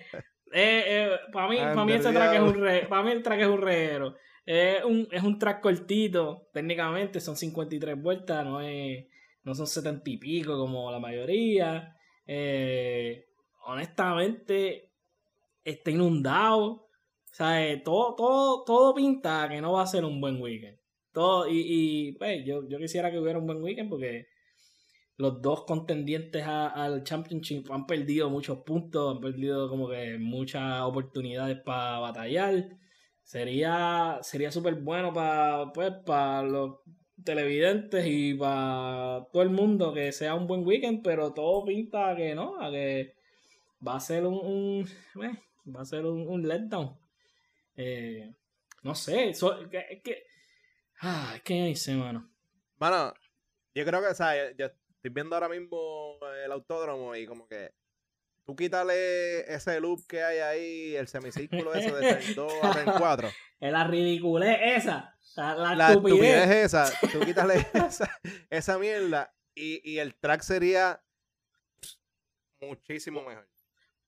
[0.53, 3.41] Eh, eh, para mí, para mí ese track es un re, para mí el track
[3.41, 4.15] es un reguero.
[4.45, 9.07] Es un, es un track cortito, técnicamente son 53 vueltas, no es,
[9.43, 11.96] no son 70 y pico como la mayoría.
[12.27, 13.27] Eh,
[13.65, 14.93] honestamente,
[15.65, 16.87] está inundado.
[17.37, 17.83] ¿sabes?
[17.85, 20.79] Todo, todo, todo pinta que no va a ser un buen weekend.
[21.13, 24.27] Todo, y, pues, yo, yo quisiera que hubiera un buen weekend porque
[25.19, 31.59] los dos contendientes al Championship han perdido muchos puntos, han perdido como que muchas oportunidades
[31.65, 32.71] para batallar.
[33.23, 36.77] Sería sería súper bueno para pues, para los
[37.25, 42.35] televidentes y para todo el mundo que sea un buen weekend, pero todo pinta que
[42.35, 43.15] no, a que
[43.87, 44.87] va a ser un,
[45.23, 45.39] eh,
[45.75, 46.97] va a ser un, un letdown.
[47.77, 48.33] Eh,
[48.83, 49.41] no sé, es
[50.03, 50.25] que
[51.01, 52.31] ah, es que sé, mano.
[52.79, 53.13] Mano,
[53.75, 57.73] yo creo que, o sea, yo estoy viendo ahora mismo el autódromo y como que
[58.47, 62.93] tú quítale ese loop que hay ahí, el semicírculo ese de turn 2 a turn
[62.99, 63.29] 4.
[63.61, 66.65] Es la ridiculez esa, la, la La estupidez estupidez.
[66.65, 71.03] esa, tú quítale esa, esa mierda y, y el track sería
[72.61, 73.49] muchísimo mejor.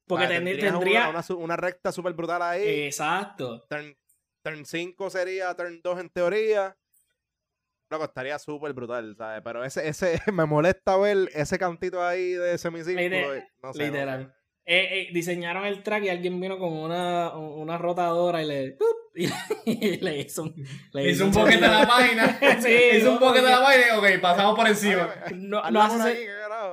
[0.06, 1.08] Porque O sea, ten- tendría.
[1.08, 2.86] Una, una recta súper brutal ahí.
[2.86, 3.64] Exacto.
[3.68, 3.94] Turn,
[4.42, 6.76] turn 5 sería turn 2 en teoría.
[7.90, 9.40] Loco, estaría súper brutal, ¿sabes?
[9.42, 13.00] Pero ese, ese, me molesta ver ese cantito ahí de semicírculo.
[13.08, 14.26] Literal- no sé, no literal.
[14.26, 14.38] sé.
[14.70, 18.76] Eh, eh, diseñaron el track y alguien vino con una, una rotadora y le.
[19.14, 19.34] y le-
[19.64, 20.54] y le hizo un.
[20.92, 22.38] le Hizo un boquete a la página.
[22.60, 23.98] Sí, Hizo un boquete a la página.
[23.98, 25.08] Ok, pasamos por encima.
[25.34, 26.28] No, hace.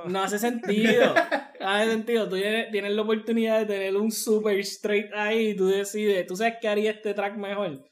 [0.08, 1.14] No hace sentido.
[1.58, 2.28] No hace sentido.
[2.28, 6.36] Tú tienes, tienes la oportunidad de tener un super straight ahí y tú decides, tú
[6.36, 7.82] sabes qué haría este track mejor.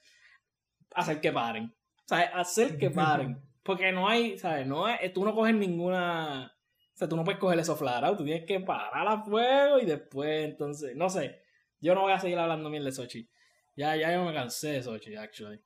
[0.95, 1.75] Hacer que paren.
[2.07, 2.29] ¿Sabes?
[2.35, 3.41] Hacer que paren.
[3.63, 4.67] Porque no hay, ¿sabes?
[4.67, 6.53] No hay, tú no coges ninguna.
[6.95, 8.19] O sea, tú no puedes coger eso out.
[8.19, 11.41] Tú tienes que parar a fuego y después, entonces, no sé.
[11.81, 13.29] Yo no voy a seguir hablando bien de Sochi.
[13.77, 15.61] Ya, ya yo me cansé de Sochi, actually.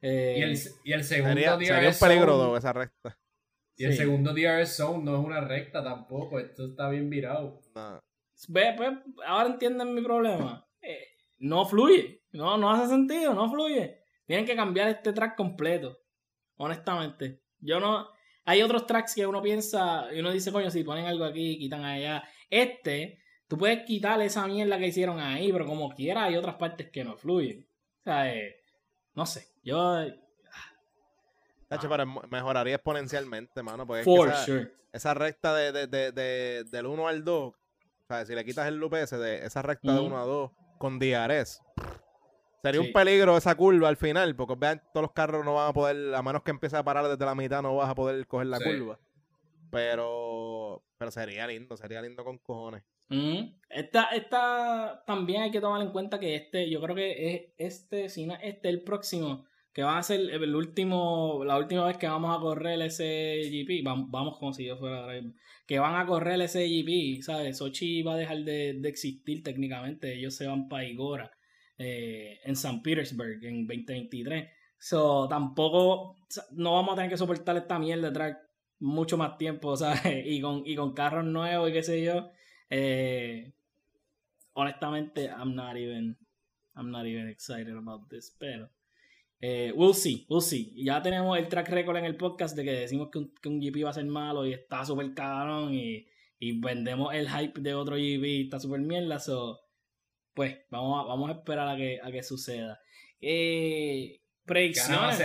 [0.00, 3.18] Eh, Y el, y el segundo Sería, DRS sería un peligro zone- esa recta.
[3.76, 6.38] Y el segundo DRS zone no es una recta tampoco.
[6.38, 7.60] Esto está bien virado.
[7.74, 7.98] No.
[8.48, 8.90] Ve, pues,
[9.26, 10.64] ahora entienden mi problema.
[10.80, 11.06] Eh,
[11.38, 12.22] no fluye.
[12.32, 13.97] No, no hace sentido, no fluye.
[14.28, 15.98] Tienen que cambiar este track completo.
[16.58, 17.42] Honestamente.
[17.60, 18.08] Yo no.
[18.44, 21.84] Hay otros tracks que uno piensa y uno dice, coño, si ponen algo aquí, quitan
[21.84, 22.22] allá.
[22.50, 26.90] Este, tú puedes quitar esa mierda que hicieron ahí, pero como quiera hay otras partes
[26.90, 27.66] que no fluyen.
[28.00, 28.56] O sea, eh,
[29.14, 29.48] no sé.
[29.62, 30.04] Yo.
[31.68, 33.86] Tacho, pero mo- mejoraría exponencialmente, mano.
[33.86, 34.72] Porque es For que esa, sure.
[34.92, 37.56] esa recta de, de, de, de- del 1 al 2, o
[38.06, 40.06] sea, si le quitas el loop ese de esa recta de Ujú.
[40.06, 41.60] 1 a 2 con DRS,
[42.62, 42.86] sería Sí.
[42.88, 46.14] un peligro esa curva al final, porque vean, todos los carros no van a poder,
[46.14, 48.58] a menos que empiece a parar desde la mitad, no vas a poder coger la
[48.58, 48.64] Sí.
[48.64, 48.98] curva.
[49.70, 52.82] Pero, pero sería lindo, sería lindo con cojones.
[53.10, 53.52] Ujú.
[53.70, 58.08] Esta, esta también hay que tomar en cuenta que este, yo creo que es este,
[58.08, 61.96] si no es este, el próximo, que va a ser el último, la última vez
[61.96, 65.06] que vamos a correr ese GP, vamos, vamos como si yo fuera
[65.66, 67.58] que van a correr ese GP, ¿sabes?
[67.58, 71.30] Sochi va a dejar de, de existir técnicamente, ellos se van para Igora
[71.78, 74.48] eh, en San Petersburg en 2023.
[74.78, 76.16] So, tampoco,
[76.52, 78.38] no vamos a tener que soportar esta mierda de track
[78.80, 80.00] mucho más tiempo, ¿sabes?
[80.26, 82.30] Y con, y con carros nuevos y qué sé yo.
[82.70, 83.52] Eh,
[84.54, 86.16] honestamente, I'm not even,
[86.76, 88.68] I'm not even excited about this, pero
[89.40, 90.72] eh, we'll see, we'll see.
[90.76, 93.60] Ya tenemos el track record en el podcast de que decimos que un, que un
[93.60, 96.06] GP va a ser malo y está súper cabrón y,
[96.40, 99.60] y vendemos el hype de otro GP y está súper mierda, so,
[100.38, 102.80] pues vamos a, vamos a esperar a que, a que suceda.
[103.20, 105.20] Eh, predicciones.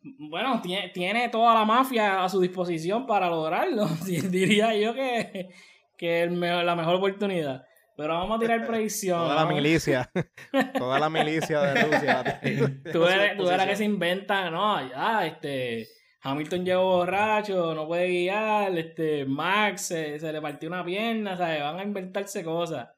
[0.00, 3.86] Bueno, tiene, tiene toda la mafia a su disposición para lograrlo.
[4.30, 5.50] Diría yo que,
[5.98, 7.66] que el la mejor oportunidad.
[7.94, 9.18] Pero vamos a tirar predicción.
[9.18, 10.10] Toda la milicia,
[10.78, 12.40] toda la milicia de Rusia.
[12.90, 15.86] Tú eres, tú eres que se inventan, no, ya, este.
[16.22, 21.60] Hamilton llegó borracho, no puede guiar, este, Max se, se le partió una pierna, ¿sabes?
[21.60, 22.88] Van a inventarse cosas.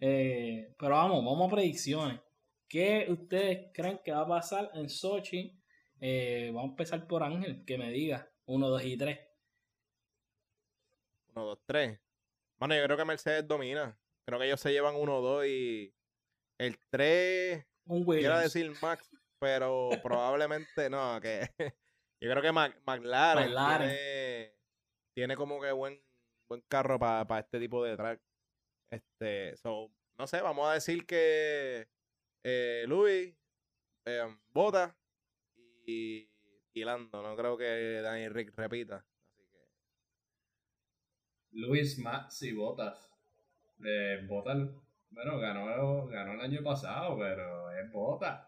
[0.00, 2.20] Eh, pero vamos, vamos a predicciones.
[2.68, 5.58] ¿Qué ustedes creen que va a pasar en Sochi?
[6.00, 8.28] Eh, vamos a empezar por Ángel, que me diga.
[8.46, 9.18] Uno, dos y tres.
[11.34, 12.00] 1, 2, 3.
[12.58, 13.98] Bueno, yo creo que Mercedes domina.
[14.24, 15.94] Creo que ellos se llevan 1, 2 y
[16.58, 21.42] el 3 Un quiero decir Max, pero probablemente no, que
[22.20, 23.88] yo creo que Mac- McLaren, McLaren.
[23.88, 24.52] Tiene,
[25.14, 26.00] tiene como que buen
[26.48, 28.20] buen carro para este tipo de track.
[28.90, 31.88] Este, so, no sé, vamos a decir que
[32.44, 33.34] eh, Luis,
[34.04, 34.96] eh, Bota
[35.84, 36.28] y,
[36.72, 37.22] y Lando.
[37.22, 39.04] No creo que Danny Rick repita.
[39.28, 39.68] Así que
[41.52, 43.10] Luis, Max y Botas.
[43.84, 44.56] Eh, Botas,
[45.10, 48.44] bueno, ganó, ganó el año pasado, pero es Botas.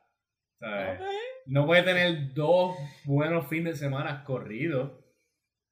[0.55, 1.01] O sea, Ok.
[1.47, 4.93] No puede tener dos buenos fines de semana corridos.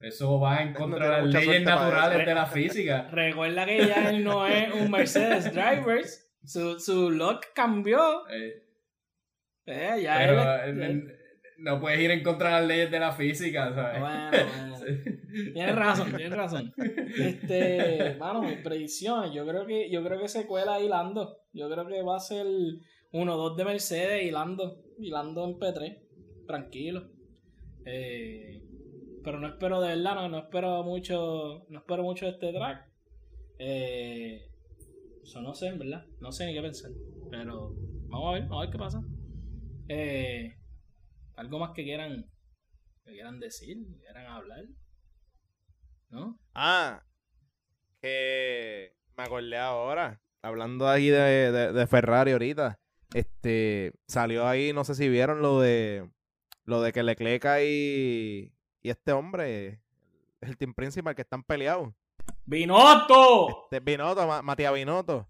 [0.01, 3.09] Eso va en contra de las leyes naturales de la física.
[3.12, 6.22] Recuerda que ya él no es un Mercedes Drivers.
[6.44, 8.28] Su, su look cambió.
[8.28, 8.62] Eh,
[9.66, 11.12] Eh, ya pero él- eh,
[11.59, 14.01] no puedes ir en contra de las leyes de la física, ¿sabes?
[14.01, 14.76] Bueno, bueno.
[14.76, 15.53] Sí.
[15.55, 16.72] Tienes razón, tienes razón.
[17.18, 19.32] Este, mano, mis predicciones.
[19.34, 21.38] Yo creo que, yo creo que se cuela ahí Lando.
[21.53, 22.47] Yo creo que va a ser
[23.12, 24.84] 1-2 de Mercedes y Lando.
[24.99, 25.99] Y Lando en P3.
[26.47, 27.09] Tranquilo.
[27.86, 28.62] Eh,
[29.27, 31.66] pero no espero de verdad, no, no espero mucho.
[31.68, 32.89] No espero mucho de este track.
[33.59, 34.49] Eh,
[35.20, 36.07] eso no sé, en verdad.
[36.20, 36.93] No sé ni qué pensar.
[37.29, 37.74] Pero
[38.09, 39.03] vamos a ver, vamos a ver qué pasa.
[39.89, 40.57] Eh,
[41.35, 42.31] algo más que quieran.
[43.05, 44.64] Que quieran decir, que quieran hablar.
[46.11, 46.39] ¿No?
[46.55, 47.03] Ah,
[48.01, 52.79] que me acordé ahora, hablando ahí de, de- Ferrari ahorita,
[53.12, 56.09] este, salió ahí, no sé si vieron lo de,
[56.64, 58.53] lo de que Leclerc y,
[58.87, 59.80] y este hombre,
[60.41, 61.93] el team principal, que están peleados.
[62.45, 63.64] ¡Binotto!
[63.64, 65.28] Este Binotto, Ma- Matías Binotto,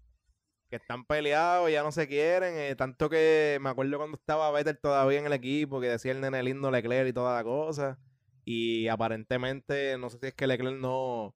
[0.69, 4.77] que están peleados, ya no se quieren, eh, tanto que me acuerdo cuando estaba Vettel
[4.77, 7.97] todavía en el equipo, que decía el nene lindo Leclerc y toda la cosa,
[8.45, 11.35] y aparentemente, no sé si es que Leclerc no,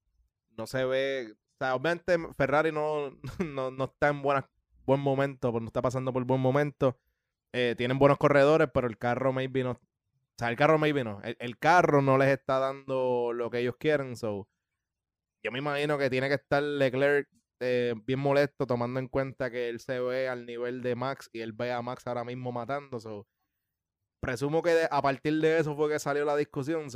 [0.55, 4.45] no se ve, o sea, obviamente Ferrari no, no, no está en buenas,
[4.85, 6.99] buen momento, pues no está pasando por buen momento,
[7.51, 9.79] eh, tienen buenos corredores, pero el carro maybe no,
[10.41, 13.75] sea, el carro maybe no, el, el carro no les está dando lo que ellos
[13.77, 14.47] quieren, so
[15.43, 17.27] yo me imagino que tiene que estar Leclerc
[17.59, 21.41] eh, bien molesto tomando en cuenta que él se ve al nivel de Max y
[21.41, 22.97] él ve a Max ahora mismo matando.
[24.19, 26.87] presumo que a partir de eso fue que salió la discusión.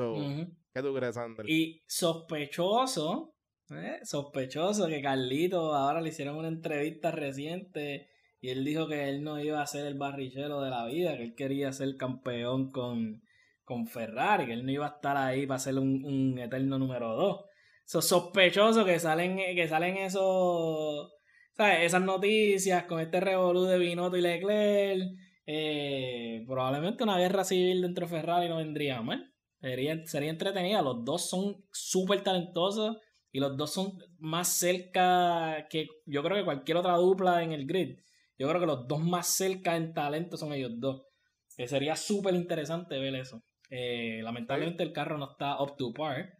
[0.73, 1.47] ¿Qué tú crees, Andrés?
[1.49, 3.35] Y sospechoso,
[3.71, 3.99] ¿eh?
[4.03, 8.09] sospechoso que Carlito ahora le hicieron una entrevista reciente
[8.41, 11.23] y él dijo que él no iba a ser el barrillero de la vida, que
[11.23, 13.21] él quería ser campeón con,
[13.65, 17.45] con Ferrari, que él no iba a estar ahí para ser un, eterno número dos.
[17.85, 21.11] So, sospechoso que salen, que salen esos,
[21.53, 21.83] ¿sabes?
[21.83, 25.01] esas noticias con este revolú de Binotto y Leclerc.
[25.47, 29.31] Eh, probablemente una guerra civil dentro de Ferrari no vendría mal.
[29.59, 30.81] Sería, sería entretenida.
[30.81, 32.97] Los dos son súper talentosos
[33.31, 37.67] y los dos son más cerca que yo creo que cualquier otra dupla en el
[37.67, 37.97] grid.
[38.37, 41.03] Yo creo que los dos más cerca en talento son ellos dos.
[41.47, 43.43] Sería súper interesante ver eso.
[43.69, 46.37] Eh, lamentablemente el carro no está up to par.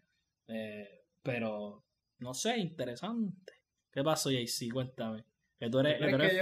[0.47, 1.85] Eh, pero,
[2.19, 3.53] no sé, interesante.
[3.91, 4.71] ¿Qué pasó, JC?
[4.71, 5.25] Cuéntame.
[5.59, 6.39] Que tú eres,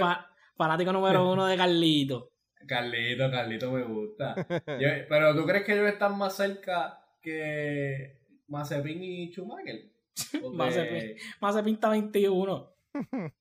[0.56, 2.32] fanático número uno de Carlito.
[2.66, 4.34] Carlito, Carlito me gusta.
[5.08, 9.90] pero ¿tú crees que ellos están más cerca que Mazepin y Schumacher?
[10.52, 12.74] Mazepin, Mazepin está 21.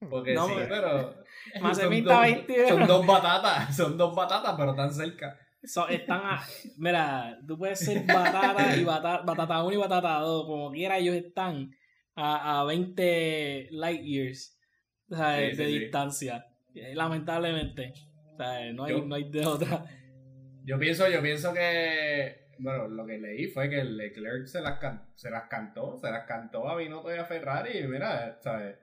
[0.10, 1.24] Porque sí, pero.
[1.62, 2.26] Más de pinta
[2.68, 5.40] Son dos batatas, son dos batatas, pero están cerca.
[5.90, 6.22] Están
[6.78, 11.16] mira, tú puedes ser batata y batata, batata 1 y batata 2, como quiera, ellos
[11.16, 11.72] están
[12.16, 14.60] a, a 20 light years
[15.08, 16.46] de distancia.
[16.94, 17.94] Lamentablemente.
[18.74, 19.86] no, hay, no hay de otra.
[20.66, 22.44] Yo pienso, yo pienso que.
[22.60, 24.80] Bueno, lo que leí fue que Leclerc se las,
[25.16, 28.78] se las cantó, se las cantó a Binotto y a Ferrari, y mira, ¿sabes?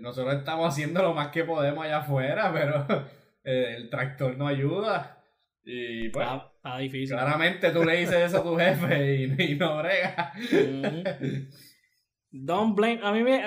[0.00, 2.86] Nosotros estamos haciendo lo más que podemos allá afuera, pero
[3.44, 5.21] eh, el tractor no ayuda.
[5.64, 7.16] Y pues, está, difícil.
[7.16, 10.32] Claramente tú le dices eso a tu jefe y, no brega.
[12.30, 13.00] Don't blame.
[13.02, 13.42] A mí me.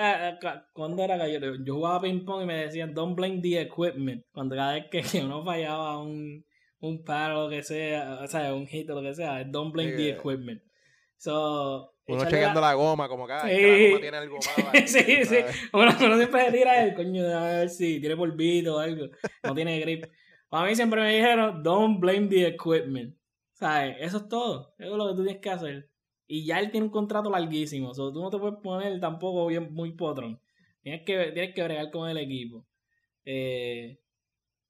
[0.72, 4.24] cuando era que yo, yo, jugaba ping-pong y me decían, don't blame the equipment.
[4.32, 6.44] Cuando cada vez que, uno fallaba un,
[6.80, 9.72] un par o lo que sea, o sea, un hit o lo que sea, don't
[9.72, 10.62] blame the equipment.
[11.18, 12.74] So, uno chequeando la...
[12.74, 14.36] goma, como que, la goma tiene algo
[14.72, 14.90] más.
[14.90, 15.38] sí, sí.
[15.72, 19.06] Uno, siempre se tira el coño, a ver si tiene polvito o algo.
[19.42, 20.04] No tiene grip.
[20.50, 23.16] A mí siempre me dijeron, don't blame the equipment.
[23.52, 23.96] ¿Sabes?
[24.00, 24.74] Eso es todo.
[24.78, 25.90] Eso es lo que tú tienes que hacer.
[26.26, 27.90] Y ya él tiene un contrato larguísimo.
[27.90, 30.40] O sea, tú no te puedes poner tampoco bien, muy potrón.
[30.82, 32.66] Tienes que, tienes que bregar con el equipo.
[33.24, 33.98] Eh,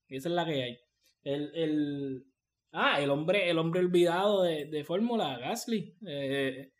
[0.08, 0.78] esa es la que hay.
[1.24, 2.26] El, el,
[2.72, 5.96] ah, el hombre, el hombre olvidado de, de Fórmula, Gasly.
[6.06, 6.72] Eh,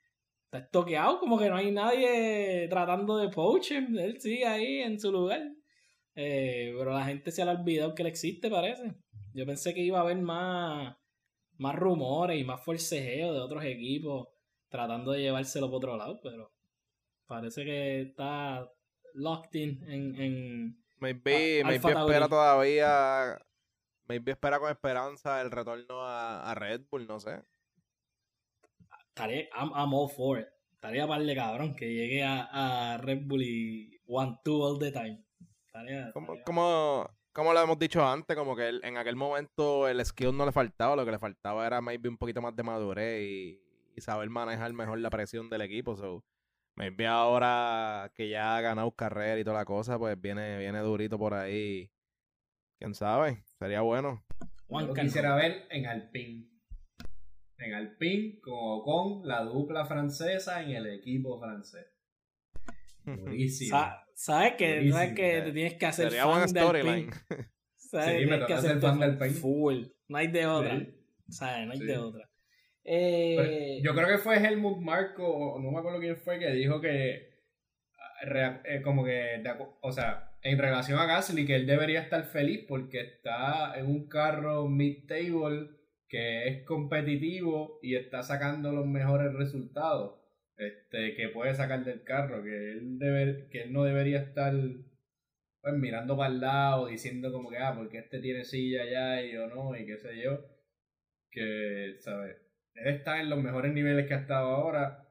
[0.45, 3.85] está estoqueado, como que no hay nadie tratando de poacher.
[3.99, 5.56] Él sigue ahí en su lugar.
[6.17, 8.95] Eh, pero la gente se le ha olvidado que él existe, parece.
[9.35, 10.97] Yo pensé que iba a haber más,
[11.59, 14.29] más rumores y más forcejeo de otros equipos
[14.69, 16.53] tratando de llevárselo por otro lado, pero
[17.27, 18.69] parece que está
[19.15, 20.21] locked in en.
[20.21, 23.39] en maybe, maybe espera todavía.
[24.09, 27.43] Maybe espera con esperanza el retorno a Red Bull, no sé
[29.17, 30.49] estaría, I'm, all for it.
[30.75, 34.93] Estaría par de cabrón que llegue a, a Red Bull y one, two all the
[34.93, 35.25] time.
[36.45, 40.53] Como, como, lo hemos dicho antes, como que en aquel momento el skill no le
[40.53, 43.63] faltaba, lo que le faltaba era maybe un poquito más de madurez y,
[43.99, 45.97] saber manejar mejor la presión del equipo.
[45.97, 46.23] So,
[46.77, 51.19] maybe ahora que ya ha ganado carrera y toda la cosa, pues viene, viene durito
[51.19, 51.91] por ahí.
[52.79, 54.23] Quién sabe, sería bueno.
[54.69, 56.57] Yo quisiera ver en Alpine
[57.59, 61.87] en Alpine como con la dupla francesa en el equipo francés.
[63.07, 63.79] Buenísimo.
[64.15, 67.11] ¿Sabes que, ¿sabes que te tienes que hacer Sería fan Alpine?
[67.77, 68.21] ¿Sabes?
[68.21, 69.31] Sí, me que hacer fan del Alpine.
[69.31, 69.85] Full.
[70.09, 70.87] No hay de otra.
[71.29, 71.67] ¿Sabes?
[71.67, 72.31] No hay de otra.
[72.85, 73.81] Eh...
[73.83, 77.37] Yo creo que fue Helmut Marco, no me acuerdo quién fue, que dijo que
[78.25, 79.43] eh, como que,
[79.81, 84.09] o sea, en relación a Gasly, que él debería estar feliz porque está en un
[84.09, 85.71] carro mid-table
[86.09, 90.21] que es competitivo y está sacando los mejores resultados
[90.57, 94.55] este, que puede sacar del carro, que él, debe, que él no debería estar
[95.63, 99.33] pues, mirando para el lado, diciendo como que, ah, porque este tiene silla allá y
[99.33, 100.45] yo no, y qué sé yo,
[101.31, 102.37] que, ¿sabes?
[102.75, 105.07] Él está en los mejores niveles que ha estado ahora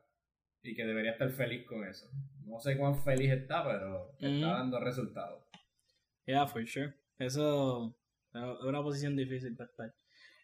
[0.64, 2.10] y que debería estar feliz con eso.
[2.46, 5.44] No sé cuán feliz está, pero está dando resultados.
[6.26, 6.94] Yeah, for sure.
[7.20, 7.96] Eso
[8.34, 9.96] es una posición difícil para estar.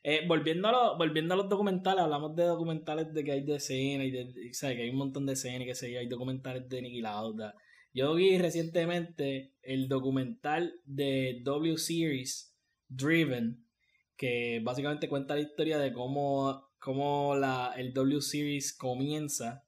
[0.03, 4.03] Eh, volviendo, a volviendo a los documentales, hablamos de documentales de que hay de escena
[4.03, 7.01] y de, que hay un montón de escenas y que sé hay documentales de Nicky
[7.01, 7.53] Lauda.
[7.93, 12.55] Yo vi recientemente el documental de W Series
[12.87, 13.63] Driven,
[14.17, 19.63] que básicamente cuenta la historia de cómo, cómo la, el W Series comienza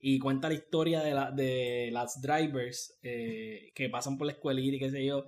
[0.00, 4.76] y cuenta la historia de, la, de las drivers eh, que pasan por la escuelita
[4.76, 5.24] y qué sé yo.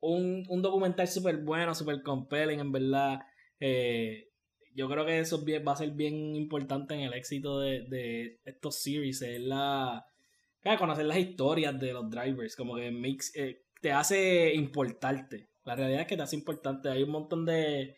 [0.00, 3.20] Un, un documental súper bueno, súper compelling, en verdad.
[3.60, 4.30] Eh,
[4.74, 8.76] yo creo que eso va a ser bien importante en el éxito de, de estos
[8.76, 9.22] series.
[9.22, 10.04] Es la.
[10.78, 12.54] Conocer las historias de los drivers.
[12.54, 15.48] Como que makes, eh, te hace importarte.
[15.64, 16.90] La realidad es que te hace importante.
[16.90, 17.96] Hay un montón de.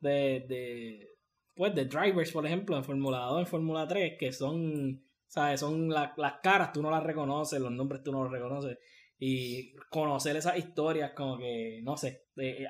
[0.00, 1.08] de,
[1.54, 5.60] pues de drivers, por ejemplo, en Fórmula 2, en Fórmula 3, que son ¿Sabes?
[5.60, 8.78] Son las caras, tú no las reconoces, los nombres tú no los reconoces.
[9.18, 12.66] Y conocer esas historias, como que, no sé, te,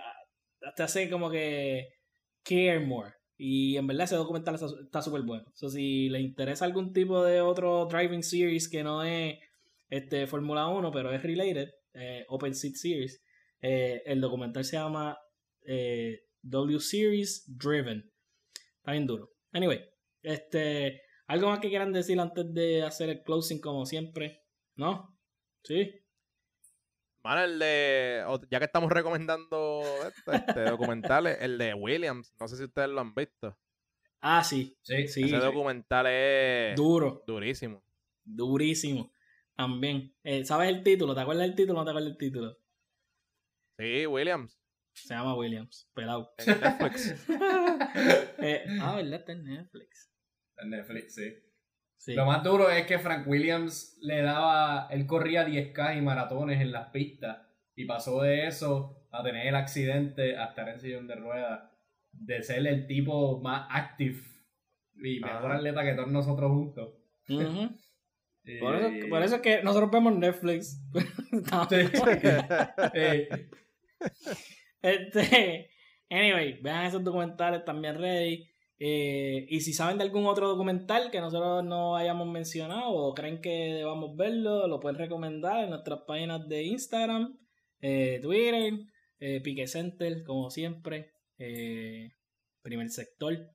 [0.78, 1.95] hace como que
[2.46, 3.12] care more.
[3.36, 5.44] Y en verdad ese documental está súper bueno.
[5.54, 9.38] So, si le interesa algún tipo de otro driving series que no es
[9.90, 13.22] este Fórmula 1, pero es related, eh, Open Seat Series,
[13.60, 15.18] eh, el documental se llama
[15.66, 18.10] eh, W Series Driven.
[18.78, 19.30] Está bien duro.
[19.52, 19.80] Anyway,
[20.22, 24.44] este ¿Algo más que quieran decir antes de hacer el closing como siempre?
[24.76, 25.18] ¿No?
[25.64, 25.90] ¿Sí?
[27.34, 28.24] El de.
[28.50, 29.82] Ya que estamos recomendando
[30.32, 32.32] este, documentales, el de Williams.
[32.38, 33.58] No sé si ustedes lo han visto.
[34.20, 34.76] Ah, sí.
[34.82, 35.24] Sí, sí.
[35.24, 36.76] Ese documental es.
[36.76, 37.22] Duro.
[37.26, 37.82] Durísimo.
[38.24, 39.12] Durísimo.
[39.54, 40.14] También.
[40.22, 41.14] Eh, ¿Sabes el título?
[41.14, 42.58] ¿Te acuerdas del título o no te acuerdas del título?
[43.78, 44.58] Sí, Williams.
[44.94, 45.88] Se llama Williams.
[45.94, 46.34] Pelado.
[46.38, 47.28] En Netflix.
[48.38, 49.20] eh, ah, ¿verdad?
[49.20, 50.10] Está en Netflix.
[50.58, 51.45] En Netflix, sí.
[52.08, 56.70] Lo más duro es que Frank Williams le daba, él corría 10K y maratones en
[56.70, 57.38] las pistas
[57.74, 61.70] y pasó de eso a tener el accidente a estar en sillón de ruedas,
[62.12, 64.20] de ser el tipo más active
[65.02, 66.94] y mejor atleta que todos nosotros juntos.
[67.28, 67.42] por,
[69.22, 70.80] eso, es que nosotros vemos Netflix.
[74.82, 75.70] este,
[76.08, 78.48] anyway, vean esos documentales también ready.
[78.78, 83.40] Eh, y si saben de algún otro documental que nosotros no hayamos mencionado o creen
[83.40, 87.38] que debamos verlo, lo pueden recomendar en nuestras páginas de Instagram,
[87.80, 88.74] eh, Twitter,
[89.18, 91.12] eh, Pique Center, como siempre,
[92.62, 93.50] primer sector.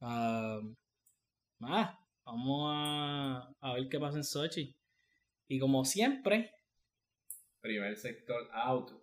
[0.00, 0.60] ah,
[2.24, 4.74] vamos a, a ver qué pasa en Sochi.
[5.48, 6.50] Y como siempre,
[7.60, 9.00] primer sector auto.